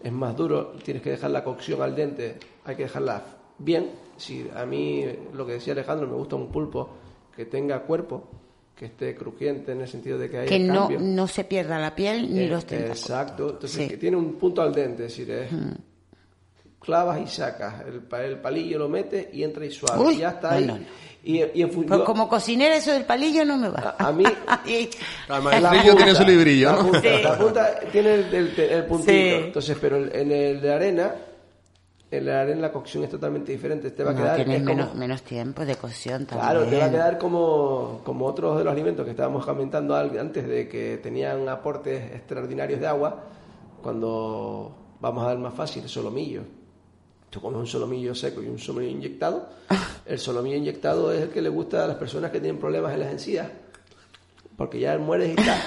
[0.00, 3.20] es más duro, tienes que dejar la cocción al dente, hay que dejarla
[3.58, 3.90] bien.
[4.16, 5.04] Si a mí,
[5.34, 6.88] lo que decía Alejandro, me gusta un pulpo
[7.34, 8.28] que tenga cuerpo,
[8.76, 11.00] que esté crujiente en el sentido de que haya que no, cambio.
[11.00, 13.00] no se pierda la piel ni Eh, los tentáculos.
[13.00, 13.88] Exacto, entonces Sí.
[13.88, 15.72] que tiene un punto al dente, es decir, es Mm.
[16.86, 20.30] Clavas y sacas, el, el palillo lo metes y entra y suave, Uy, y ya
[20.30, 20.66] está no, ahí.
[20.66, 20.84] no, no.
[21.24, 23.96] Y, y en Pues como cocinera eso del palillo no me va.
[23.98, 24.22] A- a mí-
[25.28, 26.82] la maestrillo tiene su librillo, la ¿no?
[26.84, 27.22] punta, Sí.
[27.22, 29.18] la punta tiene el, el- el puntito, Sí.
[29.46, 31.14] entonces, pero el- en el de arena,
[32.12, 34.62] en la arena la cocción es totalmente diferente, te va a no, quedar tienes es
[34.62, 36.48] como- menos, menos tiempo de cocción también.
[36.48, 40.46] Claro, te va a quedar como, como otros de los alimentos que estábamos comentando antes
[40.46, 43.24] de que tenían aportes extraordinarios de agua,
[43.82, 46.42] cuando vamos a dar más fácil, solomillo.
[47.36, 49.46] Tú comes un solomillo seco y un solomillo inyectado.
[50.06, 53.00] El solomillo inyectado es el que le gusta a las personas que tienen problemas en
[53.00, 53.46] las encías,
[54.56, 55.60] porque ya mueres y está.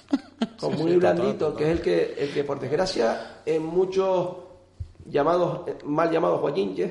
[0.58, 4.34] Con muy blandito, que es el que, el que por desgracia en muchos
[5.08, 6.90] llamados, mal llamados guayinches,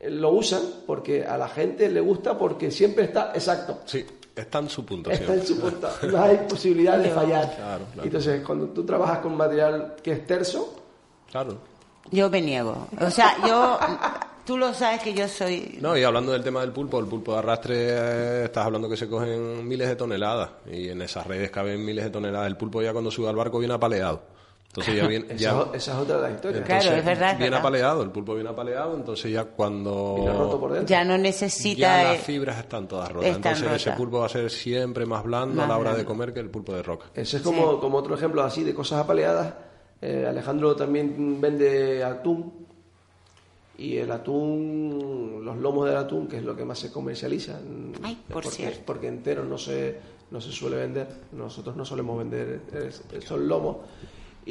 [0.00, 3.78] eh, lo usan porque a la gente le gusta porque siempre está exacto.
[3.86, 4.04] Sí,
[4.36, 5.30] está en su puntuación.
[5.30, 5.88] Está en su punto.
[6.12, 7.56] No hay posibilidad de fallar.
[7.56, 8.04] Claro, claro.
[8.04, 10.74] Entonces, cuando tú trabajas con material que es terso,
[11.30, 11.69] Claro.
[12.10, 12.88] Yo me niego.
[13.00, 13.78] O sea, yo...
[14.44, 15.78] tú lo sabes que yo soy...
[15.80, 18.96] No, y hablando del tema del pulpo, el pulpo de arrastre, eh, estás hablando que
[18.96, 22.48] se cogen miles de toneladas y en esas redes caben miles de toneladas.
[22.48, 24.22] El pulpo ya cuando sube al barco viene apaleado.
[24.66, 25.26] Entonces ya viene...
[25.30, 26.64] Esa, ya, esa es otra de las historias.
[26.64, 27.58] Claro, es verdad, es Viene verdad.
[27.60, 30.14] apaleado, el pulpo viene apaleado, entonces ya cuando...
[30.16, 30.88] Viene roto por dentro.
[30.88, 31.80] Ya no necesita...
[31.80, 33.30] Ya las fibras están todas rotas.
[33.30, 36.04] están Entonces ese pulpo va a ser siempre más blando Más a la hora de
[36.04, 37.06] comer que el pulpo de roca.
[37.14, 39.54] Ese es como, como otro ejemplo así de cosas apaleadas.
[40.02, 42.52] Eh, Alejandro también vende atún.
[43.78, 47.54] Y el atún, los lomos del atún, que es lo que más se comercializa.
[47.60, 48.80] mm, Ay, por porque, cierto.
[48.84, 49.96] porque entero no se,
[50.30, 51.08] no se suele vender.
[51.32, 53.78] Nosotros no solemos vender es- esos lomos.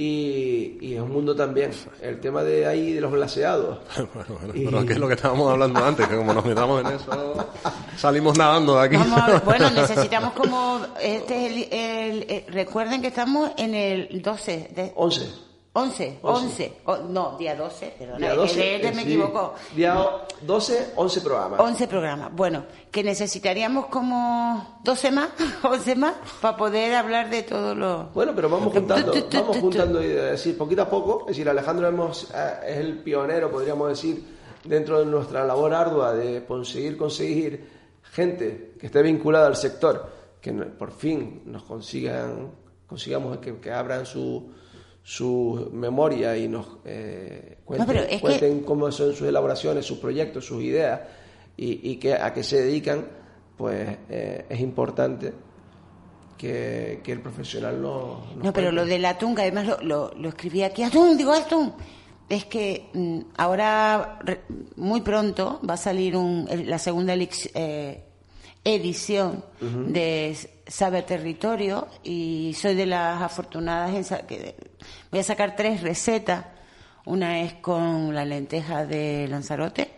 [0.01, 1.71] Y, y es un mundo también.
[2.01, 3.79] El tema de ahí de los glaseados.
[4.13, 6.79] bueno, bueno, Y- pero que es lo que estábamos hablando antes, que como nos metamos
[6.85, 7.51] en eso,
[7.97, 8.95] salimos nadando de aquí.
[8.95, 10.79] Vamos a ver, bueno, necesitamos como...
[11.01, 14.93] Este es el, el- recuerden que estamos en el 12 de...
[14.95, 15.48] 11.
[15.71, 16.45] 11, Once.
[16.45, 18.55] 11, o- no, día 12, perdona, Día es 12.
[18.55, 19.07] que este eh, me sí.
[19.13, 19.53] equivoco.
[19.75, 20.05] Día
[20.41, 21.59] 12, 11 programas.
[21.59, 22.33] 11 programas.
[22.33, 25.29] Bueno, que necesitaríamos como 12 más,
[25.63, 28.05] 11 más, para poder hablar de todo lo...
[28.15, 31.21] Bueno, pero vamos juntando, vamos juntando es decir, poquito a poco.
[31.21, 34.23] Es decir, Alejandro hemos, eh, es el pionero, podríamos decir,
[34.63, 37.69] dentro de nuestra labor ardua de conseguir conseguir
[38.11, 40.09] gente que esté vinculada al sector,
[40.41, 42.51] que por fin nos consigan,
[42.87, 44.51] consigamos que, que abran su
[45.03, 50.61] su memoria y nos eh, cuenten, que- cuenten cómo son sus elaboraciones, sus proyectos, sus
[50.63, 51.01] ideas
[51.57, 53.07] y, y que, a qué se dedican,
[53.57, 55.33] pues eh, es importante
[56.37, 58.21] que, que el profesional no...
[58.35, 58.71] nos No, pero cuente.
[58.73, 61.73] lo del atún, que además lo, lo, lo escribí aquí, atún, digo atún.
[62.29, 64.41] Es que mm, ahora, re-
[64.77, 68.03] muy pronto, va a salir un, la segunda eh,
[68.63, 69.43] edición
[69.87, 70.29] de
[70.69, 74.55] Saber Territorio y soy de las afortunadas en que
[75.11, 76.45] voy a sacar tres recetas.
[77.05, 79.89] Una es con la lenteja de Lanzarote,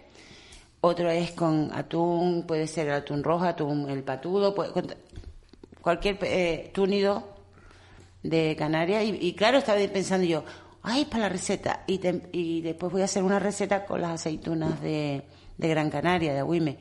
[0.79, 4.55] otro es con atún, puede ser atún rojo, atún el patudo,
[5.81, 7.35] cualquier eh, túnido
[8.23, 10.43] de Canarias y, y claro, estaba pensando yo,
[10.83, 11.83] ay, para la receta.
[11.87, 15.23] Y, te- y después voy a hacer una receta con las aceitunas de,
[15.57, 16.77] de Gran Canaria, de Agüime.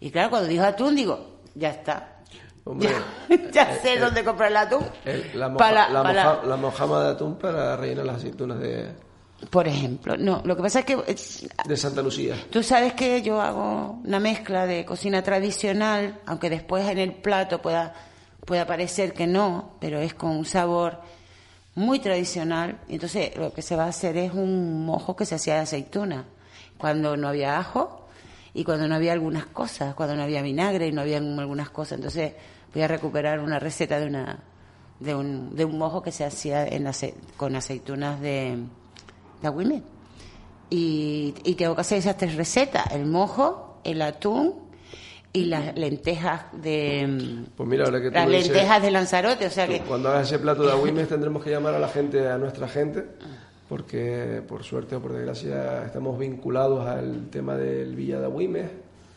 [0.00, 2.13] Y claro, cuando dijo atún, digo, ya está.
[2.64, 2.88] Hombre,
[3.28, 4.84] ya ya sé dónde comprar el atún.
[5.04, 8.58] El- la, moja- Para- la para- moja- la mojama de atún para rellenar las aceitunas
[8.58, 8.90] de,
[9.50, 10.96] Por ejemplo, no, lo que pasa es que
[11.66, 12.36] de Santa Lucía.
[12.50, 17.60] Tú sabes que yo hago una mezcla de cocina tradicional, aunque después en el plato
[17.60, 17.92] pueda,
[18.46, 21.00] pueda parecer que no, pero es con un sabor
[21.74, 22.78] muy tradicional.
[22.88, 26.24] Entonces lo que se va a hacer es un mojo que se hacía de aceituna,
[26.78, 28.06] cuando no había ajo
[28.54, 31.96] y cuando no había algunas cosas, cuando no había vinagre y no había algunas cosas.
[31.98, 32.32] Entonces
[32.74, 34.38] voy a recuperar una receta de una
[35.00, 38.58] de un, de un mojo que se hacía en ace- con aceitunas de,
[39.42, 39.82] de.
[40.70, 44.54] Y, y tengo que hacer esas tres recetas, el mojo, el atún
[45.32, 49.50] y las lentejas de Pues mira, ahora que tú las dices- lentejas de Lanzarote, o
[49.50, 52.38] sea que Cuando hagas ese plato de agüimes tendremos que llamar a la gente, a
[52.38, 53.04] nuestra gente,
[53.68, 58.70] porque por suerte o por desgracia estamos vinculados al tema del Villa de Agüimes,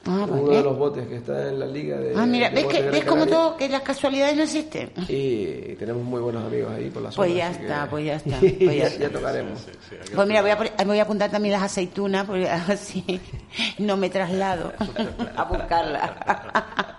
[0.07, 0.57] Ah, uno vale.
[0.57, 3.03] de los botes que está en la liga de Ah, mira, de ves que ves
[3.05, 4.91] como todo que las casualidades no existen.
[5.09, 7.25] Y tenemos muy buenos amigos ahí por la zona.
[7.27, 8.99] Pues ya que- está, pues ya está, pues ya ya, está.
[8.99, 9.59] ya tocaremos.
[10.15, 13.19] Pues mira, voy a, voy a apuntar también las aceitunas porque así
[13.79, 14.71] no me traslado
[15.35, 16.11] a buscarlas.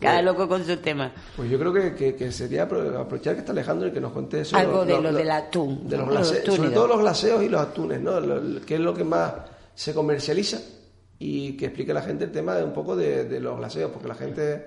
[0.00, 1.10] Cada loco con su tema.
[1.36, 4.12] Pues yo creo que, que- que sería apro- aprovechar que está Alejandro y que nos
[4.12, 4.54] cuente eso.
[4.56, 6.06] Algo de lo del atún, De los.
[6.08, 8.20] Los glase- sobre todo los glaseos y los atunes, ¿no?
[8.20, 9.32] Lo- lo- que es lo que más
[9.74, 10.58] se comercializa
[11.18, 13.90] y que explique a la gente el tema de un poco de, de los glaseos,
[13.90, 14.66] porque la gente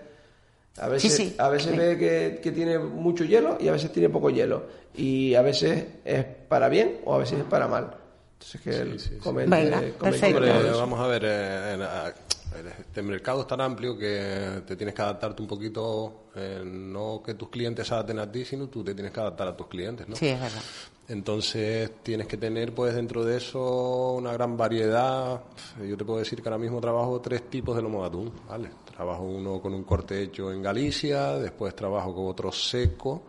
[0.78, 1.36] a veces, Sí, sí.
[1.38, 4.64] a veces ve que, que tiene mucho hielo y a veces tiene poco hielo.
[4.96, 7.92] Y a veces es para bien o a veces es para mal.
[8.34, 10.34] Entonces que él comente, Venga, comente
[10.72, 12.14] vamos a ver, eh, en- a-
[12.56, 17.36] este mercado es tan amplio que te tienes que adaptarte un poquito, eh, no que
[17.36, 20.08] tus clientes se adapten a ti, sino tú te tienes que adaptar a tus clientes,
[20.08, 20.16] ¿no?
[20.16, 20.62] Sí, es verdad.
[21.08, 25.42] Entonces tienes que tener pues dentro de eso una gran variedad.
[25.84, 28.70] Yo te puedo decir que ahora mismo trabajo tres tipos de lomo de atún, ¿vale?
[28.96, 33.24] Trabajo uno con un corte hecho en Galicia, después trabajo con otro seco,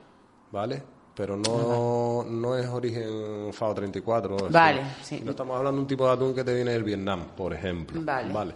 [0.52, 0.82] ¿vale?
[1.14, 4.46] Pero no, no es origen FAO 34.
[4.46, 5.20] es Vale, sí.
[5.24, 8.00] No estamos hablando de un tipo de atún que te viene del Vietnam, por ejemplo.
[8.04, 8.54] Vale.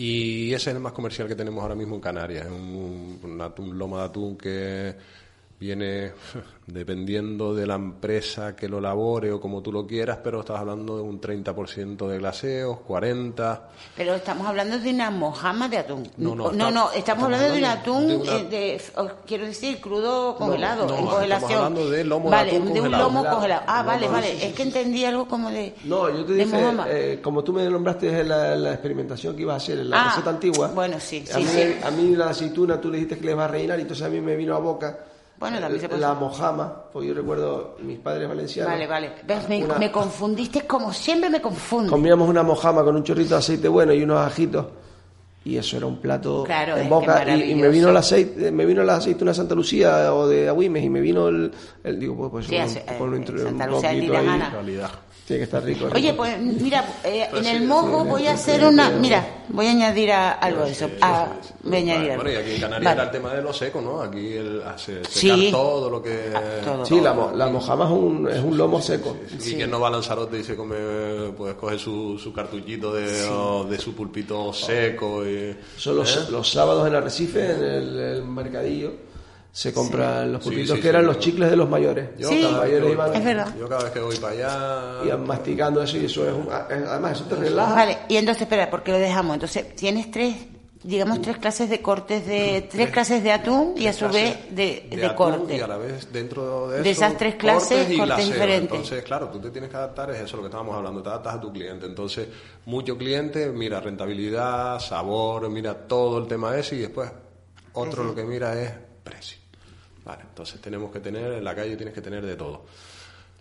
[0.00, 2.46] Y ese es el más comercial que tenemos ahora mismo en Canarias.
[2.46, 4.94] Es un, un atún, loma de atún que
[5.60, 6.12] viene
[6.66, 10.96] dependiendo de la empresa que lo labore o como tú lo quieras, pero estás hablando
[10.96, 13.58] de un 30% de glaseos, 40%.
[13.96, 16.02] Pero estamos hablando de una mojama de atún.
[16.18, 19.10] No, no, no, está- no, estamos hablando de un atún, de una- eh, de, os
[19.26, 21.52] quiero decir, crudo congelado, no, en estamos congelación.
[21.52, 23.04] hablando de lomo de vale, atún de un congelado.
[23.04, 23.62] lomo congelado.
[23.66, 24.26] Ah, vale, sí, vale.
[24.38, 25.74] sí, es que entendí algo como de.
[25.84, 29.54] No, yo te de dije, eh, como tú me nombraste la, la experimentación que ibas
[29.54, 30.68] a hacer en la Ah, receta antigua.
[30.74, 31.76] bueno, sí, a sí, mí, sí.
[31.82, 34.10] a mí la aceituna tú le dijiste que le ibas a rellenar y entonces a
[34.10, 34.98] mí me vino a boca
[35.38, 38.72] Bueno, también se eh, puede la mojama, porque yo recuerdo mis padres valencianos.
[38.72, 39.12] Vale, vale.
[39.26, 39.48] ¿Ves?
[39.48, 41.90] Me, Una- me confundiste como siempre me confundo.
[41.92, 44.66] Comíamos una mojama con un chorrito de aceite bueno y unos ajitos.
[45.44, 47.36] Y eso era un plato Claro, es en que boca.
[47.36, 50.48] Y, y me vino el aceite, me vino la aceituna de Santa Lucía o de
[50.48, 51.52] Agüimes y me vino el,
[51.84, 54.18] el digo, pues, pues Sí, un, hace- un, eh, intro- Santa un Lucía poquito de
[54.18, 54.40] ahí.
[54.52, 54.90] Calidad.
[55.28, 55.88] Tiene que estar rico.
[55.94, 58.60] Oye, pues mira, eh, en sí, el sí, mojo sí, voy sí, a sí, hacer
[58.60, 58.88] sí, una.
[58.88, 60.88] sí, Mira, voy a añadir a- algo de eso.
[61.02, 61.26] Ah,
[61.62, 62.22] voy a añadir algo.
[62.24, 62.94] Bueno, y aquí en Canarias Vale.
[62.94, 64.00] era el tema de lo seco, ¿no?
[64.00, 65.48] Aquí el hace secar Sí.
[65.50, 66.32] todo lo que...
[66.34, 66.86] Ah, todo.
[66.86, 69.18] Sí, la, mo- la mojama es un, es un lomo seco.
[69.38, 70.76] Y quien no va a Lanzarote y se come,
[71.36, 75.54] pues coge su, su cartuchito de, o de su pulpito seco y...
[75.76, 78.92] Son los, los sábados en Arrecife, en el, el mercadillo,
[79.52, 82.10] se compran los Sí, sí, que eran sí, los yo- chicles de los mayores.
[82.18, 83.54] Yo Sí, cada vez que mayores voy- iban- Es verdad.
[83.58, 85.04] Yo cada vez que voy para allá...
[85.06, 87.74] Iban masticando eso y eso es un- además eso te relaja.
[87.74, 89.34] Vale, y entonces, espera, porque lo dejamos.
[89.34, 90.36] Entonces, tienes tres,
[90.84, 92.68] digamos, tres clases de cortes de.
[92.70, 95.56] Tres clases de atún y a su vez de, de, atún corte.
[95.56, 98.70] Y a la vez dentro de, De eso, esas tres clases, cortes y cortes diferentes.
[98.76, 101.34] Entonces, claro, tú te tienes que adaptar, es eso lo que estábamos hablando, te adaptas
[101.34, 101.84] a tu cliente.
[101.86, 102.28] Entonces,
[102.66, 107.10] mucho cliente mira rentabilidad, sabor, mira todo el tema ese y después
[107.72, 108.70] otro lo que mira es
[109.08, 109.38] precio.
[110.04, 112.62] Vale, entonces tenemos que tener, en la calle tienes que tener de todo.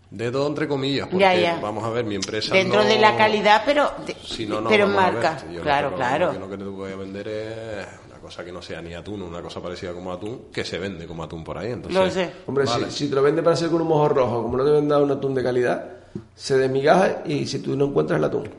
[0.09, 1.59] De todo entre comillas, porque Ya, ya.
[1.59, 3.91] vamos a ver, mi empresa Dentro no- de la calidad, pero.
[4.05, 5.43] de- si no, no, pero vamos a marca.
[5.45, 5.55] ver.
[5.55, 6.31] Yo claro, claro.
[6.33, 9.41] Lo que, te voy a vender es una cosa que no sea ni atún, una
[9.41, 11.71] cosa parecida como atún, que se vende como atún por ahí.
[11.73, 12.31] Entonces, Lo sé.
[12.45, 12.91] Hombre, si- vale.
[12.91, 15.11] si, te lo vende para hacer con un mojo rojo, como no te venden un
[15.11, 15.89] atún de calidad,
[16.33, 18.49] se desmigaja y si tú no encuentras el atún.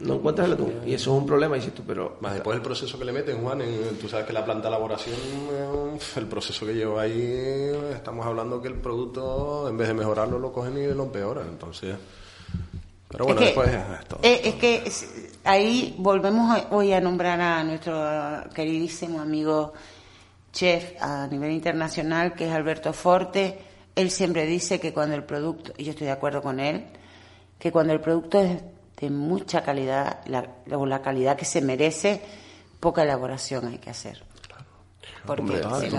[0.00, 0.74] No encuentras el atún.
[0.86, 2.16] Y eso es un problema, dices tú, pero...
[2.20, 4.68] Más después el proceso que le meten, Juan, en- tú sabes que la planta de
[4.74, 5.16] elaboración,
[6.16, 10.52] el proceso que lleva ahí, estamos hablando que el producto, en vez de mejorarlo, lo
[10.52, 11.48] cogen y lo empeoran.
[11.48, 11.96] Entonces,
[13.08, 13.68] pero bueno, es que, después
[14.00, 14.20] es todo.
[14.22, 18.00] eh, es que es- ahí volvemos hoy a nombrar a nuestro
[18.54, 19.72] queridísimo amigo
[20.52, 23.58] chef a nivel internacional, que es Alberto Forte.
[23.96, 26.84] Él siempre dice que cuando el producto, y yo estoy de acuerdo con él,
[27.58, 28.62] que cuando el producto es
[29.00, 30.44] de mucha calidad, la,
[30.76, 32.20] o la calidad que se merece,
[32.80, 34.22] poca elaboración hay que hacer.
[35.26, 35.90] Porque te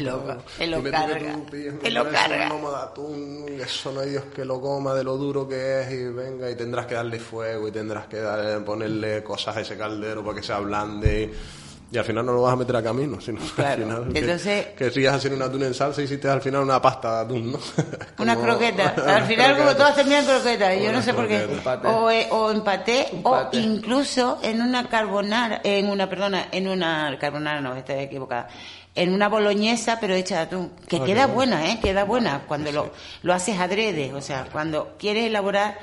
[0.00, 1.36] lo, te lo Y me carga.
[1.50, 2.48] Te lo un carga.
[2.50, 5.90] lomo de atún, eso no hay Dios que lo coma de lo duro que es
[5.92, 9.76] y venga y tendrás que darle fuego y tendrás que dar- ponerle cosas a ese
[9.78, 12.82] caldero para que se ablande y, y al final no lo vas a meter a
[12.82, 13.70] camino, sino que Claro.
[13.70, 16.62] al final que- Entonces- que, sigas haciendo un atún en salsa y hiciste al final
[16.62, 17.58] una pasta de atún, ¿no?
[18.18, 18.94] Una Como- croqueta.
[19.02, 19.76] una Al final, como croqueta.
[19.78, 20.76] todas terminan croquetas.
[20.76, 21.36] Yo no Una sé por qué.
[21.38, 21.58] croqueta.
[21.58, 21.88] Empate.
[21.88, 27.60] O, eh, o empaté, o incluso en una carbonara, en una, perdona, en una carbonara,
[27.60, 28.48] no, estoy equivocada.
[28.94, 30.72] En una boloñesa, pero hecha de atún.
[30.88, 31.78] Que Ah, queda buena, ¿eh?
[31.80, 32.90] Queda buena cuando lo,
[33.22, 34.12] lo haces adrede.
[34.12, 35.78] O sea, cuando quieres elaborar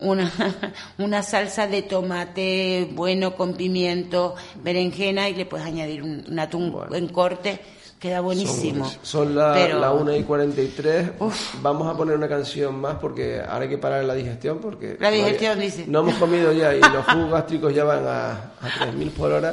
[0.00, 0.30] una,
[0.98, 6.74] una salsa de tomate bueno con pimiento, berenjena y le puedes añadir un, un atún
[6.92, 7.60] en corte.
[7.98, 8.88] Queda buenísimo.
[9.02, 11.10] Son la, Pero- la 1 y 43.
[11.18, 11.54] Uf.
[11.62, 14.96] Vamos a poner una canción más porque ahora hay que parar la digestión porque...
[15.00, 15.84] La digestión, dice.
[15.88, 19.52] No hemos comido ya y los jugos gástricos ya van a, a 3.000 por hora.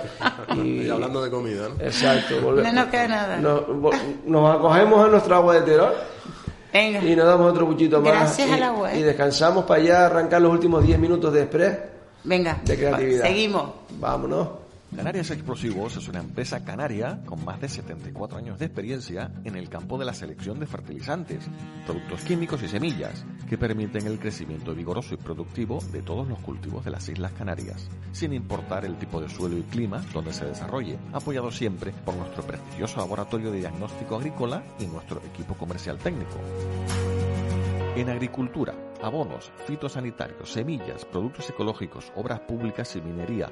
[0.58, 1.84] Y, Y hablando de comida, ¿no?
[1.84, 2.36] Exacto.
[2.39, 3.38] volve- No nos queda nada.
[3.38, 3.62] Nos,
[4.56, 5.96] acogemos a nuestro agua de terror
[6.76, 7.01] Venga.
[7.03, 8.11] y nos damos otro buchito más.
[8.11, 8.99] Gracias y, al agua, ¿eh?
[8.99, 11.78] y descansamos para ya arrancar los últimos 10 minutos de express
[12.26, 12.59] Venga.
[12.65, 13.23] de creatividad.
[13.23, 13.63] Seguimos.
[13.97, 14.47] Vámonos.
[14.93, 19.67] Canarias Explosivos es una empresa canaria con más de 74 años de experiencia en el
[19.67, 21.45] campo de la selección de fertilizantes,
[21.86, 26.86] productos químicos y semillas que permiten el crecimiento vigoroso y productivo de todos los cultivos
[26.86, 30.97] de las Islas Canarias, sin importar el tipo de suelo y clima donde se desarrolle,
[31.11, 36.39] apoyado siempre por nuestro prestigioso laboratorio de diagnóstico agrícola y nuestro equipo comercial técnico.
[37.95, 43.49] En agricultura, abonos, fitosanitarios, semillas, productos ecológicos, obras públicas y minería,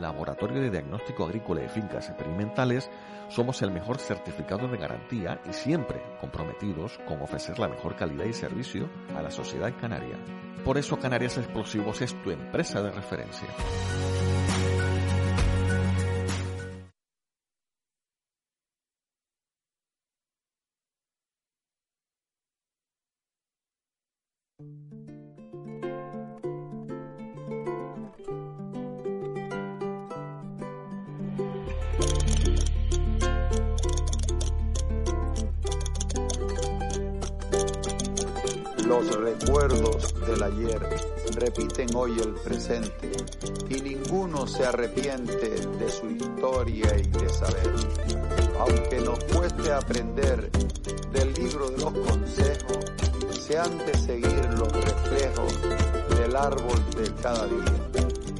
[0.00, 2.90] laboratorio de diagnóstico agrícola y fincas experimentales,
[3.28, 8.32] somos el mejor certificado de garantía y siempre comprometidos con ofrecer la mejor calidad y
[8.32, 10.18] servicio a la sociedad canaria.
[10.64, 13.48] Por eso Canarias Explosivos es tu empresa de referencia.
[39.40, 40.80] Recuerdos del ayer
[41.34, 43.10] repiten hoy el presente
[43.68, 47.70] y ninguno se arrepiente de su historia y de saber.
[48.58, 50.50] Aunque nos cueste aprender
[51.12, 52.78] del libro de los consejos,
[53.40, 55.60] se han de seguir los reflejos
[56.18, 57.84] del árbol de cada día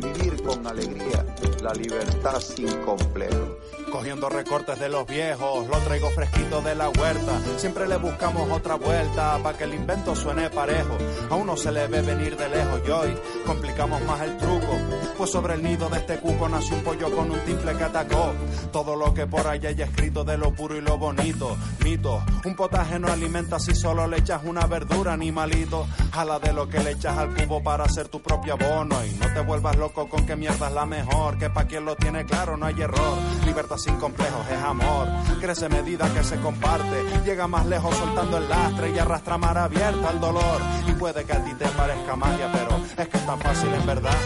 [0.01, 1.24] vivir con alegría
[1.62, 3.59] la libertad sin complejo
[3.95, 7.40] cogiendo recortes de los viejos, lo traigo fresquito de la huerta.
[7.57, 10.99] Siempre le buscamos otra vuelta para que el invento suene parejo.
[11.30, 13.16] A uno se le ve venir de lejos y hoy
[13.47, 14.76] complicamos más el truco.
[15.16, 18.32] Pues sobre el nido de este cuco nació un pollo con un timple que atacó.
[18.72, 21.57] Todo lo que por allá hay escrito de lo puro y lo bonito.
[21.84, 25.86] Mito, un potaje no alimenta si solo le echas una verdura, animalito.
[26.12, 29.07] Jala de lo que le echas al cubo para hacer tu propio abono.
[29.07, 31.38] Y no te vuelvas loco con que mierda es la mejor.
[31.38, 33.18] Que pa' quien lo tiene claro no hay error.
[33.47, 35.07] Libertad sin complejos es amor.
[35.41, 37.05] Crece medida que se comparte.
[37.24, 40.61] Llega más lejos soltando el lastre y arrastra mar abierta al dolor.
[40.89, 43.87] Y puede que a ti te parezca magia, pero es que es tan fácil en
[43.87, 44.16] verdad.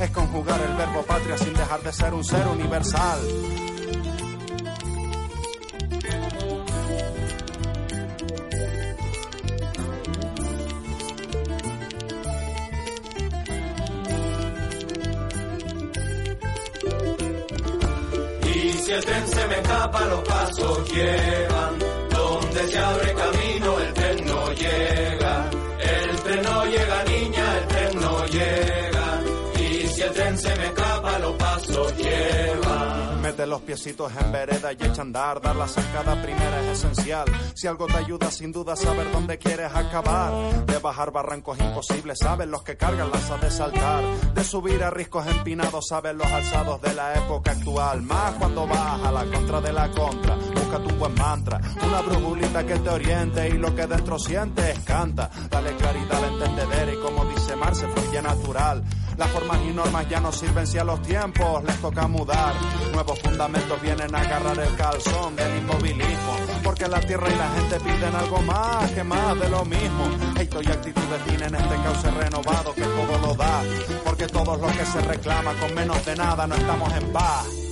[0.00, 3.20] Es conjugar el verbo patria sin dejar de ser un ser universal.
[18.88, 21.78] Si el tren se me escapa, los pasos llevan.
[22.08, 25.50] Donde se abre camino, el tren no llega.
[25.78, 28.67] El tren no llega, niña, el tren no llega.
[33.38, 35.40] Mete los piecitos en vereda y echa andar.
[35.40, 37.24] Dar la sacada primera es esencial.
[37.54, 40.66] Si algo te ayuda, sin duda, saber dónde quieres acabar.
[40.66, 44.02] De bajar barrancos imposibles, saben los que cargan las de saltar.
[44.34, 48.02] De subir a riscos empinados, saben los alzados de la época actual.
[48.02, 50.34] Más cuando vas a la contra de la contra.
[50.34, 55.30] Búscate un buen mantra, una brujulita que te oriente y lo que dentro sientes canta.
[55.48, 58.82] Dale claridad al entender y como dice Mar, se fluye natural.
[59.18, 62.54] Las formas y normas ya no sirven si a los tiempos les toca mudar.
[62.92, 66.36] Nuevos fundamentos vienen a agarrar el calzón del inmovilismo.
[66.62, 70.08] Porque la tierra y la gente piden algo más que más de lo mismo.
[70.38, 73.60] Esto y actitudes tienen este cauce renovado que todo lo da.
[74.04, 77.67] Porque todos los que se reclama con menos de nada no estamos en paz.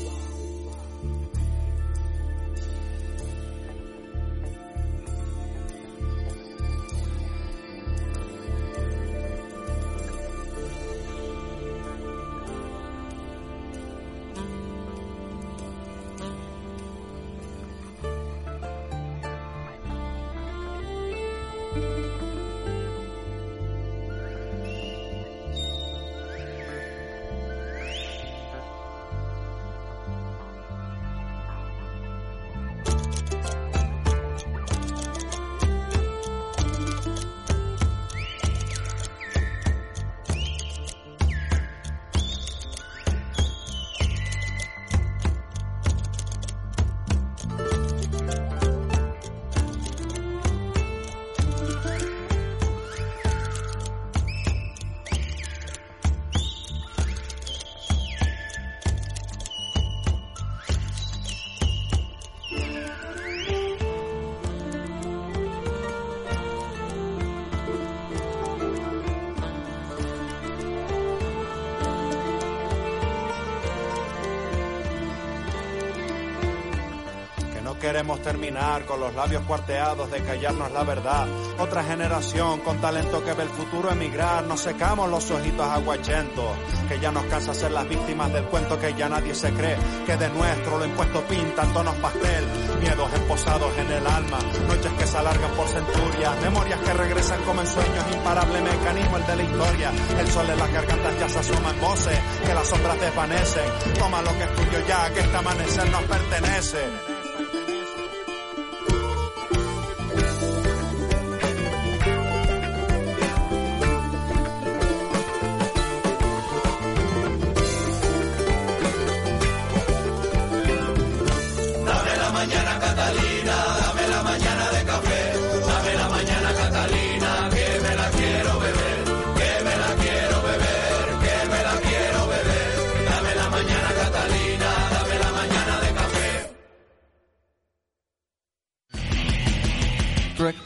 [78.26, 81.28] Terminar con los labios cuarteados de callarnos la verdad.
[81.60, 84.42] Otra generación con talento que ve el futuro emigrar.
[84.46, 86.50] Nos secamos los ojitos aguachentos,
[86.88, 89.76] que ya nos cansa ser las víctimas del cuento que ya nadie se cree.
[90.04, 92.44] Que de nuestro lo impuesto pintan tonos pastel.
[92.80, 96.42] Miedos emposados en el alma, noches que se alargan por centurias.
[96.42, 99.92] Memorias que regresan como en sueños, imparable mecanismo el de la historia.
[100.18, 103.70] El sol en las gargantas ya se asoma en voces, que las sombras desvanecen.
[104.00, 107.15] Toma lo que es tuyo ya, que este amanecer nos pertenece.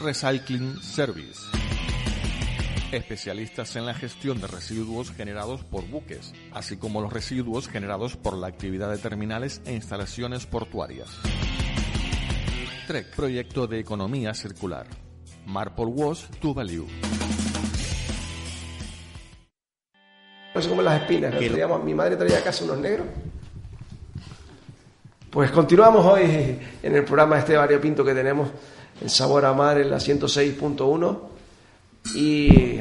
[0.03, 1.39] Recycling Service.
[2.91, 8.35] Especialistas en la gestión de residuos generados por buques, así como los residuos generados por
[8.37, 11.09] la actividad de terminales e instalaciones portuarias.
[12.87, 14.87] TREC, proyecto de economía circular.
[15.45, 16.87] Marple Wash to Value.
[20.53, 21.33] No sé cómo las espinas.
[21.35, 23.07] que traíamos- mi madre traía a casa unos negros.
[25.29, 28.49] Pues continuamos hoy en el programa este variopinto que tenemos,
[29.01, 31.19] El Sabor a Mar en la 106.1
[32.15, 32.79] y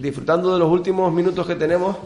[0.00, 1.96] disfrutando de los últimos minutos que tenemos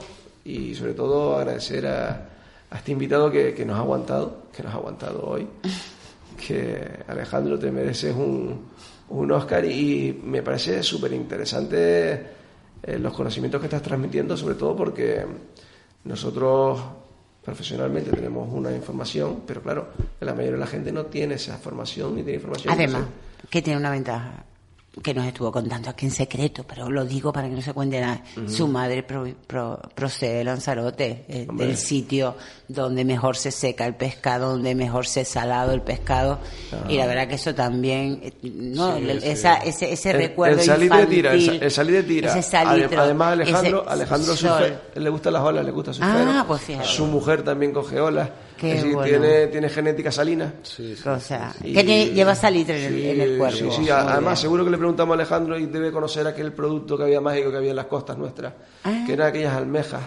[0.45, 2.29] y sobre todo agradecer a,
[2.71, 5.47] a este invitado que, que nos ha aguantado, que nos ha aguantado hoy,
[6.47, 8.67] que Alejandro te mereces un,
[9.09, 12.13] un Oscar y me parece súper interesante
[12.83, 15.25] eh, los conocimientos que estás transmitiendo, sobre todo porque
[16.05, 16.81] nosotros
[17.45, 19.89] profesionalmente tenemos una información, pero claro,
[20.21, 22.73] la mayoría de la gente no tiene esa formación ni tiene información.
[22.73, 23.05] Además,
[23.51, 24.45] que tiene una ventaja
[25.03, 28.01] que nos estuvo contando aquí en secreto, pero lo digo para que no se cuente
[28.01, 28.23] nada.
[28.47, 32.37] Su madre pro- pro- procede de Lanzarote, eh, del sitio
[32.69, 36.39] donde mejor se seca el pescado, donde mejor se salado el pescado.
[36.89, 39.29] Y la verdad que eso también, eh, no, Sí, El- sí.
[39.31, 42.43] ese, ese el, recuerdo el salir de tira, el, infantil, el salir de tira.
[42.43, 44.35] salitro, Adem- Además, Alejandro, Alejandro
[44.95, 46.31] le gustan las olas, le gusta surfero.
[46.31, 46.87] Ah, pues fíjate.
[46.89, 48.29] Su mujer también coge olas.
[48.57, 49.09] Qué es decir, bueno.
[49.19, 50.55] tiene, tiene genética salina.
[51.07, 53.57] O sea, que lleva salitre en, el- Sí, en el cuerpo.
[53.59, 57.05] Sí, sí, además seguro que le preguntamos a Alejandro y debe conocer aquel producto que
[57.05, 58.53] había mágico que había en las costas nuestras,
[58.85, 59.05] Ah.
[59.07, 60.03] que eran aquellas almejas.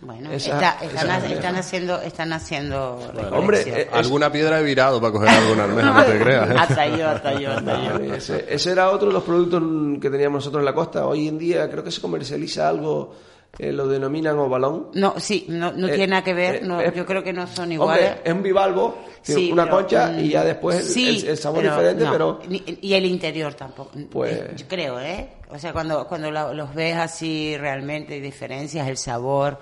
[0.00, 3.22] Bueno, Esa- está- esa están, están haciendo, están haciendo Hombre,
[3.58, 3.76] recolección.
[3.78, 6.50] eh, es- Alguna piedra he virado para coger alguna almeja, no te creas.
[6.50, 6.54] ¿eh?
[6.58, 8.14] hasta yo, hasta yo, hasta yo.
[8.14, 9.60] Ese, ese era otro de los productos
[10.00, 11.06] que teníamos nosotros en la costa.
[11.06, 13.12] Hoy en día creo que se comercializa algo,
[13.58, 14.88] eh, lo denominan ovalón.
[14.94, 16.54] No, sí, no, no Eh, tiene nada que ver.
[16.56, 18.06] eh, no, eh, yo creo que no son iguales.
[18.10, 21.28] Hombre, es un bivalvo, Sí, una pero, concha mm, y ya después el, sí, el-
[21.30, 23.90] el sabor pero diferente, no, pero y el interior tampoco.
[24.10, 25.28] Pues- Yo creo, ¿eh?
[25.50, 29.58] O sea, cuando, cuando los ves así realmente, hay diferencias, el sabor,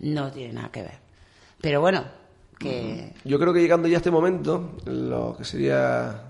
[0.00, 0.98] no tiene nada que ver.
[1.60, 2.04] Pero bueno,
[2.58, 3.12] que.
[3.24, 6.22] yo creo que llegando ya a este momento, lo que sería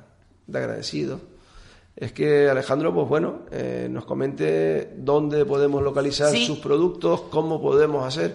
[0.47, 1.21] de agradecido
[2.01, 6.46] es que Alejandro, pues bueno, eh, nos comente dónde podemos localizar Sí.
[6.46, 8.34] sus productos, cómo podemos hacer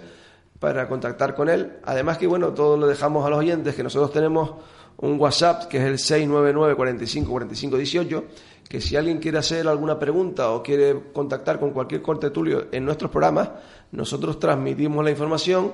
[0.59, 1.73] para contactar con él.
[1.83, 4.51] Además que, bueno, todo lo dejamos a los oyentes, que nosotros tenemos
[4.97, 8.23] un WhatsApp que es el 699 45 45 18,
[8.67, 13.09] que si alguien quiere hacer alguna pregunta o quiere contactar con cualquier contertulio en nuestros
[13.11, 13.49] programas,
[13.91, 15.71] nosotros transmitimos la información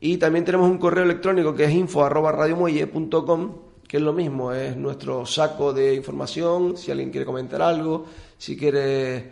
[0.00, 3.52] y también tenemos un correo electrónico que es info arroba radiomuelle.com,
[3.94, 8.56] que es lo mismo, es nuestro saco de información, si alguien quiere comentar algo, si
[8.56, 9.30] quiere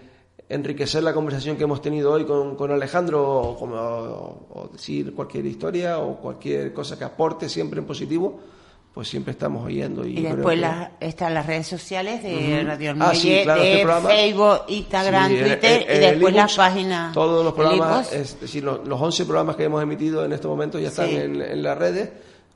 [0.49, 5.15] enriquecer la conversación que hemos tenido hoy con, con Alejandro o, como- o- o decir
[5.17, 8.39] cualquier historia o cualquier cosa que aporte siempre en positivo,
[8.95, 10.07] pues siempre estamos oyendo.
[10.07, 12.63] Y, después que- están las redes sociales de.
[12.63, 16.07] Radio El Ah, sí, Muelle, claro, de este Facebook, Instagram, Sí, el- Twitter el- y
[16.07, 17.13] después las páginas.
[17.15, 20.79] Todos los programas, es decir, los, los 11 programas que hemos emitido en este momento
[20.79, 21.17] ya están Sí.
[21.17, 22.11] en, en las redes.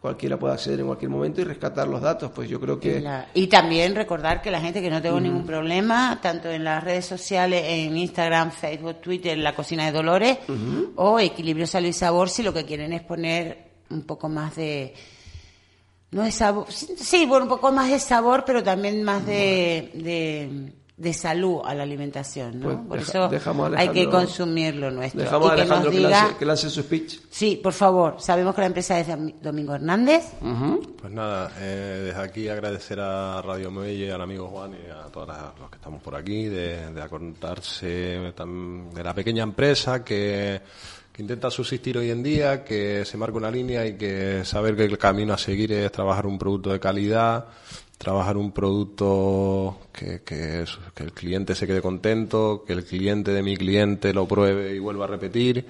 [0.06, 2.30] Cualquiera puede acceder en cualquier momento y rescatar los datos.
[2.32, 2.98] Pues yo creo que.
[2.98, 6.62] Y, la- y también recordar que la gente que no tengo ningún problema, tanto en
[6.62, 10.38] las redes sociales, en Instagram, Facebook, Twitter, La Cocina de Dolores,
[10.94, 14.94] o Equilibrio Salud y Sabor, si lo que quieren es poner un poco más de...
[16.12, 19.90] No de sabor, sí, sí, bueno, un poco más de sabor, pero también más de,
[19.94, 22.68] de, de salud a la alimentación, ¿no?
[22.68, 25.20] Pues Por deja- eso dejamos hay que consumir lo nuestro.
[25.20, 26.10] Dejamos y a que Alejandro nos que, diga...
[26.22, 27.18] lance, que lance su speech.
[27.28, 30.24] Sí, por favor, sabemos que la empresa es de Domingo Hernández.
[30.40, 35.28] Pues nada, eh, desde aquí agradecer a Radio Muelle, al amigo Juan y a todos
[35.60, 40.62] los que estamos por aquí, de, de acordarse de la pequeña empresa que,
[41.12, 44.84] que intenta subsistir hoy en día, que se marca una línea y que saber que
[44.84, 47.46] el camino a seguir es trabajar un producto de calidad,
[47.98, 53.30] trabajar un producto que, que, es- que el cliente se quede contento, que el cliente
[53.32, 55.66] de mi cliente lo pruebe y vuelva a repetir.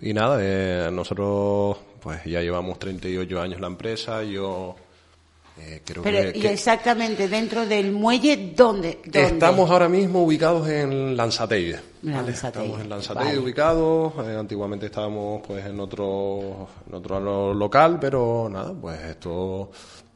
[0.00, 4.74] Y nada, eh, nosotros pues ya llevamos 38 años la empresa, yo
[5.58, 9.00] eh, creo Pero que, y exactamente dentro del muelle, ¿dónde?
[9.04, 9.22] ¿Dónde?
[9.24, 11.80] estamos ahora mismo ubicados en Lanzateide.
[12.02, 13.38] Estamos en Lanzateide vale.
[13.40, 19.70] ubicados, eh, antiguamente estábamos pues en otro, en otro lo- local, pero nada, pues esto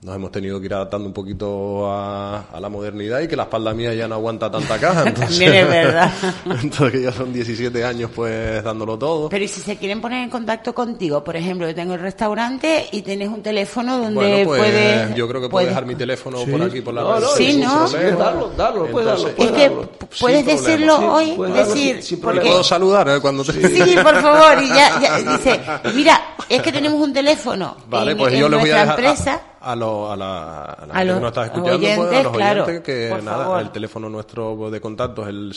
[0.05, 3.45] nos hemos tenido que ir adaptando un poquito a, a la modernidad y que la
[3.45, 5.03] espalda mía ya no aguanta tanta caja.
[5.09, 6.11] Entonces, También es verdad.
[6.63, 9.31] entonces que ya son 17 años pues dándolo todo.
[9.31, 12.87] Pero y si se quieren poner en contacto contigo, por ejemplo, yo tengo el restaurante
[12.93, 15.15] y tienes un teléfono donde Bueno, pues puedes...
[15.15, 16.51] yo creo que puedo puedes- dejar mi teléfono Sí.
[16.51, 17.87] por aquí, por la No, no, Sí, ¿no?
[17.91, 18.17] problema.
[18.19, 19.89] Darlo, darlo, puedes darlo, Es que darlo.
[20.21, 21.15] puedes Sin decirlo problema.
[21.15, 21.95] hoy, Sí, puedes decir...
[21.97, 23.53] sin- sin porque- ¿Te puedo saludar eh, cuando te...
[23.85, 25.61] Sí, por favor, y ya, ya dice,
[25.95, 28.95] mira, es que tenemos un teléfono Vale, en, pues en yo les voy a nuestra
[28.95, 29.41] dejar a- empresa.
[29.65, 32.23] A, lo- a la, a la A gente los que nos está escuchando, pues, a
[32.23, 33.61] los claro, oyentes, que por nada, favor.
[33.61, 35.53] el teléfono nuestro de contacto es el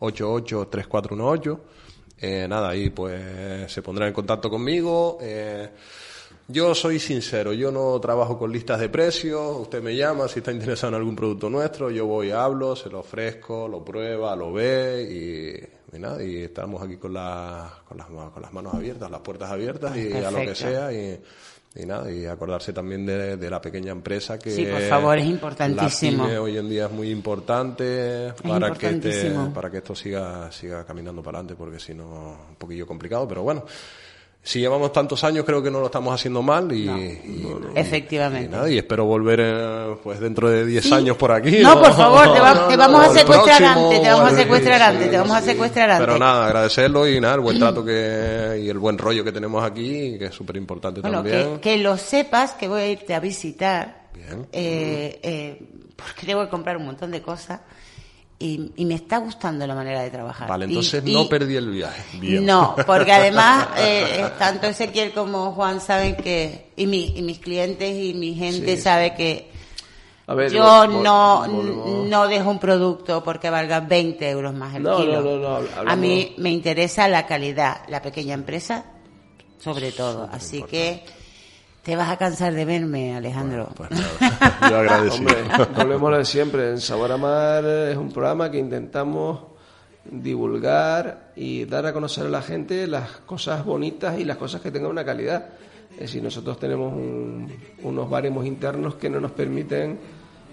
[0.00, 1.58] 616-883418.
[2.18, 5.18] Eh, nada, ahí pues se pondrán en contacto conmigo.
[5.20, 5.70] eh,
[6.48, 10.52] Yo soy sincero, yo no trabajo con listas de precios, usted me llama si está
[10.52, 15.68] interesado en algún producto nuestro, yo voy, hablo, se lo ofrezco, lo prueba, lo ve
[15.92, 19.50] y, nada, y estamos aquí con, la, con, las, con las manos abiertas, las puertas
[19.50, 21.20] abiertas y a lo que sea y,
[21.74, 24.52] y nada, y acordarse también de, la pequeña empresa que...
[24.52, 26.28] Sí, por favor, es importantísimo.
[26.28, 31.24] La hoy en día es muy importante para, Que para que esto siga, siga caminando
[31.24, 33.64] para adelante, porque si no, un poquillo complicado, pero bueno
[34.46, 36.88] si llevamos tantos años creo que no lo estamos haciendo mal y,
[37.74, 38.72] efectivamente.
[38.72, 42.76] y, espero volver eh, pues dentro de 10 años por aquí no, por favor te,
[42.76, 46.06] vamos a secuestrar antes te vamos a secuestrar antes te vamos a secuestrar antes.
[46.06, 49.64] pero nada agradecerlo y nada el buen trato que y el buen rollo que tenemos
[49.64, 51.54] aquí que es súper importante bueno, también.
[51.54, 54.46] que, que, lo sepas que voy a irte a visitar Bien.
[54.52, 55.62] Eh, eh,
[55.96, 57.60] porque tengo que comprar un montón de cosas
[58.38, 60.48] y, me está gustando la manera de trabajar.
[60.48, 62.40] Vale, entonces no perdí el viaje.
[62.40, 67.96] No, porque además eh, tanto Ezequiel como Juan saben que, y, mi, y mis clientes
[67.96, 69.50] y mi gente sabe que
[70.50, 75.60] yo no, no dejo un producto porque valga 20 euros más el kilo.
[75.86, 78.84] A mí me interesa la calidad, la pequeña empresa
[79.58, 80.28] sobre todo.
[80.32, 81.04] Así que
[81.86, 83.68] te vas a cansar de verme, Alejandro.
[83.76, 85.28] pues nada, yo agradecido.
[85.28, 86.70] Hombre, volvemos de siempre.
[86.70, 89.38] En Sabor a Mar es un programa que intentamos
[90.04, 94.72] divulgar y dar a conocer a la gente las cosas bonitas y las cosas que
[94.72, 95.46] tengan una calidad.
[95.92, 96.92] Es decir, nosotros tenemos
[97.84, 99.96] unos baremos internos que no nos permiten,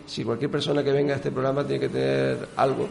[0.06, 2.90] si cualquier persona que venga a este programa tiene que tener algo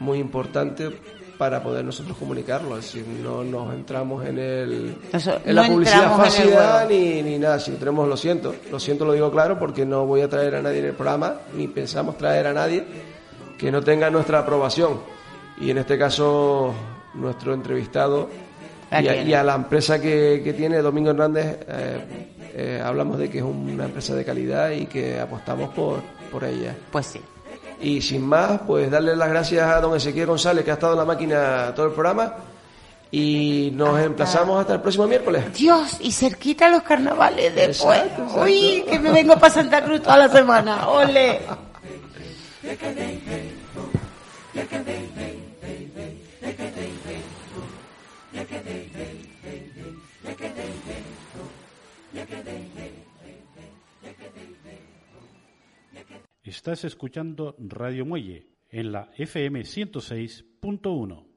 [0.00, 0.90] muy importante
[1.38, 2.76] para poder nosotros comunicarlo.
[2.76, 4.96] Es decir, no nos entramos en, el,
[5.44, 6.50] en la publicidad fácil
[6.88, 7.60] ni, ni nada.
[7.60, 10.62] Si tenemos, lo siento, lo siento, lo digo claro, porque no voy a traer a
[10.62, 12.84] nadie en el programa, ni pensamos traer a nadie
[13.56, 15.00] que no tenga nuestra aprobación.
[15.60, 16.74] Y en este caso,
[17.14, 18.28] nuestro entrevistado
[18.90, 23.44] y a, la empresa que, que, tiene Domingo Hernández, eh, eh, hablamos de que es
[23.44, 26.00] una empresa de calidad y que apostamos por,
[26.32, 26.74] por ella.
[26.90, 27.20] Pues sí.
[27.80, 30.98] Y sin más, pues darle las gracias a don Ezequiel González, que ha estado en
[30.98, 32.34] la máquina todo el programa.
[33.10, 35.52] Y nos emplazamos hasta el próximo miércoles.
[35.54, 38.02] Dios, y cerquita los carnavales después.
[38.36, 40.88] Uy, que me vengo para Santa Cruz toda la semana.
[40.88, 41.40] ¡Ole!
[56.48, 61.27] Estás escuchando Radio Muelle en la FM 106.1.